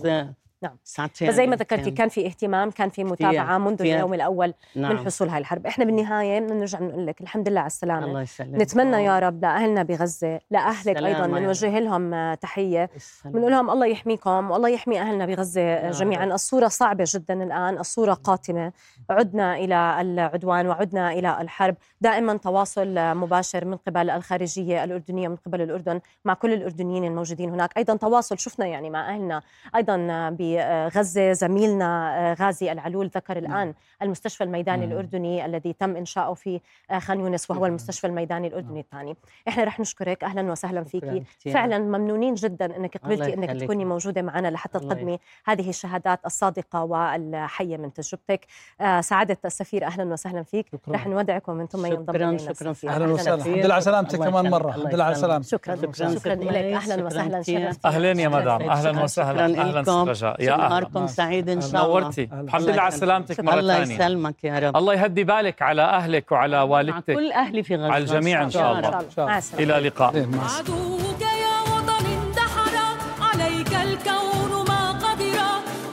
نعم. 0.62 0.76
ساعتين 0.84 1.30
فزي 1.30 1.46
ما 1.46 1.56
ذكرتي 1.56 1.90
كان 1.90 2.08
في 2.08 2.26
اهتمام 2.26 2.70
كان 2.70 2.88
في 2.88 3.04
متابعة 3.04 3.58
منذ. 3.58 3.80
اليوم 3.82 4.14
الأول 4.14 4.54
نعم. 4.76 4.92
من 4.92 4.98
حصول 4.98 5.28
هاي 5.28 5.38
الحرب. 5.38 5.66
إحنا 5.66 5.84
بالنهاية 5.84 6.40
بدنا 6.40 6.54
نرجع 6.54 6.80
نقول 6.80 7.06
لك 7.06 7.20
الحمد 7.20 7.48
لله 7.48 7.60
على 7.60 7.66
السلامة. 7.66 8.06
الله 8.06 8.22
يسلمك. 8.22 8.60
نتمنى 8.60 9.04
يا 9.04 9.18
رب 9.18 9.42
لأهلنا 9.42 9.82
بغزة 9.82 10.40
لأهلك 10.50 10.96
أيضا 10.96 11.26
بنوجه 11.26 11.78
لهم 11.78 12.14
آه، 12.14 12.34
تحية. 12.34 12.90
بنقول 13.24 13.52
لهم 13.52 13.70
الله 13.70 13.86
يحميكم 13.86 14.50
والله 14.50 14.68
يحمي 14.68 15.00
أهلنا 15.00 15.26
بغزة 15.26 15.60
يا 15.60 15.90
جميعا. 15.90 16.24
الصورة 16.24 16.68
صعبة 16.68 17.04
جدا 17.06 17.42
الآن 17.42 17.78
الصورة 17.78 18.14
قاتمة. 18.14 18.72
عدنا 19.10 19.56
إلى 19.56 20.00
العدوان 20.00 20.66
وعدنا 20.66 21.12
إلى 21.12 21.40
الحرب. 21.40 21.76
دائما 22.00 22.36
تواصل 22.36 22.94
مباشر 23.14 23.64
من 23.64 23.76
قبل 23.76 24.10
الخارجية 24.10 24.84
الأردنية 24.84 25.28
من 25.28 25.36
قبل 25.36 25.62
الأردن 25.62 26.00
مع 26.24 26.34
كل 26.34 26.52
الأردنيين 26.52 27.04
الموجودين 27.04 27.50
هناك. 27.50 27.76
أيضا 27.76 27.96
تواصل 27.96 28.38
شفنا 28.38 28.66
يعني 28.66 28.90
مع 28.90 29.14
أهلنا 29.14 29.42
أيضا 29.76 30.30
بغزه 30.56 31.32
زميلنا 31.32 32.36
غازي 32.40 32.72
العلول 32.72 33.06
ذكر 33.16 33.36
الآن 33.36 33.74
المستشفى 34.02 34.44
الميداني 34.44 34.86
مم. 34.86 34.92
الأردني 34.92 35.46
الذي 35.46 35.72
تم 35.72 35.96
إنشاؤه 35.96 36.34
في 36.34 36.60
خان 36.98 37.20
يونس 37.20 37.50
وهو 37.50 37.66
المستشفى 37.66 38.06
الميداني 38.06 38.48
الأردني 38.48 38.80
الثاني. 38.80 39.16
إحنا 39.48 39.64
رح 39.64 39.80
نشكرك. 39.80 40.24
أهلا 40.24 40.52
وسهلا 40.52 40.82
كتير. 40.84 41.24
فعلا 41.52 41.78
ممنونين 41.78 42.34
جدا 42.34 42.76
إنك 42.76 42.96
قبلتي 42.96 43.34
إنك 43.34 43.44
يخليك. 43.48 43.62
تكوني 43.62 43.84
موجودة 43.84 44.22
معنا 44.22 44.48
لحتى 44.48 44.78
تقدمي 44.78 45.18
هذه 45.44 45.68
الشهادات 45.68 46.20
الصادقة 46.26 46.84
والحية 46.84 47.76
من 47.76 47.92
تجربتك. 47.92 48.46
آه، 48.80 49.00
سعادة 49.00 49.38
السفير. 49.44 49.84
أهلا 49.86 50.04
وسهلا 50.12 50.42
فيك. 50.42 50.66
شكراً. 50.72 50.94
رح 50.94 51.06
نودعكم 51.06 51.52
من 51.52 51.66
ثم 51.66 51.86
ينضم 51.86 52.38
شكراً، 52.38 52.72
شكراً. 52.72 52.94
أهلاً 52.94 53.12
وسهلا. 53.12 53.34
الحمد 53.34 53.64
لله 53.64 53.74
على 53.74 53.82
سلامتك 53.82 54.18
كمان 54.18 54.46
الله 54.46 54.56
الحمد 54.58 54.94
لله 54.94 55.04
على. 55.04 55.14
سلامتك. 55.14 55.48
شكرا. 55.48 55.76
شكراً. 55.76 56.08
لك. 56.08 56.80
شكراً. 56.80 57.06
وسهلا. 57.06 57.42
اهلين 57.84 58.20
يا 58.20 58.28
مدام 58.28 58.60
شكراً. 58.76 59.02
وسهلا 59.02 59.46
إلكم. 59.46 60.08
رجاء 60.08 60.39
يا 60.40 60.52
أهلا. 60.52 60.68
نهاركم 60.68 61.06
سعيد 61.06 61.48
إن 61.48 61.60
شاء 61.60 61.86
الله. 61.86 62.00
نورتي. 62.00 62.28
الحمد 62.32 62.62
لله 62.62 62.82
على 62.82 62.90
سلامتك 62.90 63.40
مرة 63.40 63.60
الله 63.60 63.78
ثانية. 63.78 63.94
يسلمك 63.94 64.44
يا 64.44 64.58
رب. 64.58 64.76
الله 64.76 64.94
يهدي 64.94 65.24
بالك 65.24 65.62
على 65.62 65.82
أهلك 65.82 66.32
وعلى 66.32 66.60
والدتك. 66.60 67.14
كل 67.14 67.32
أهلي 67.32 67.62
في 67.62 67.76
غزة. 67.76 67.92
على 67.92 68.04
الجميع 68.04 68.42
إن 68.42 68.50
شاء. 68.50 68.78
الله. 68.78 69.04
شاء 69.16 69.24
الله. 69.24 69.42
إلى 69.58 69.88
لقاء. 69.88 70.10
السلامة. 70.10 70.54
عدوك 70.58 71.20
يا 71.20 71.56
وطن 71.72 72.06
اندحر. 72.06 72.76
عليك 73.20 73.74
الكون 73.74 74.52
ما 74.68 74.92
قدر. 74.92 75.38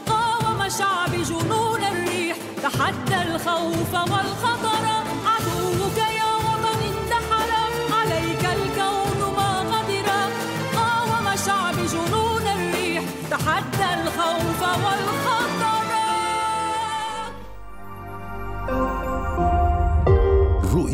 قاوم 0.08 0.70
شعب 0.70 1.12
جنون 1.30 1.84
الريح. 1.84 2.38
تحدى 2.64 3.22
الخوف 3.32 3.94
والخطر 3.94 4.57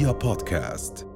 رؤيا 0.03 0.11
بودكاست 0.11 1.12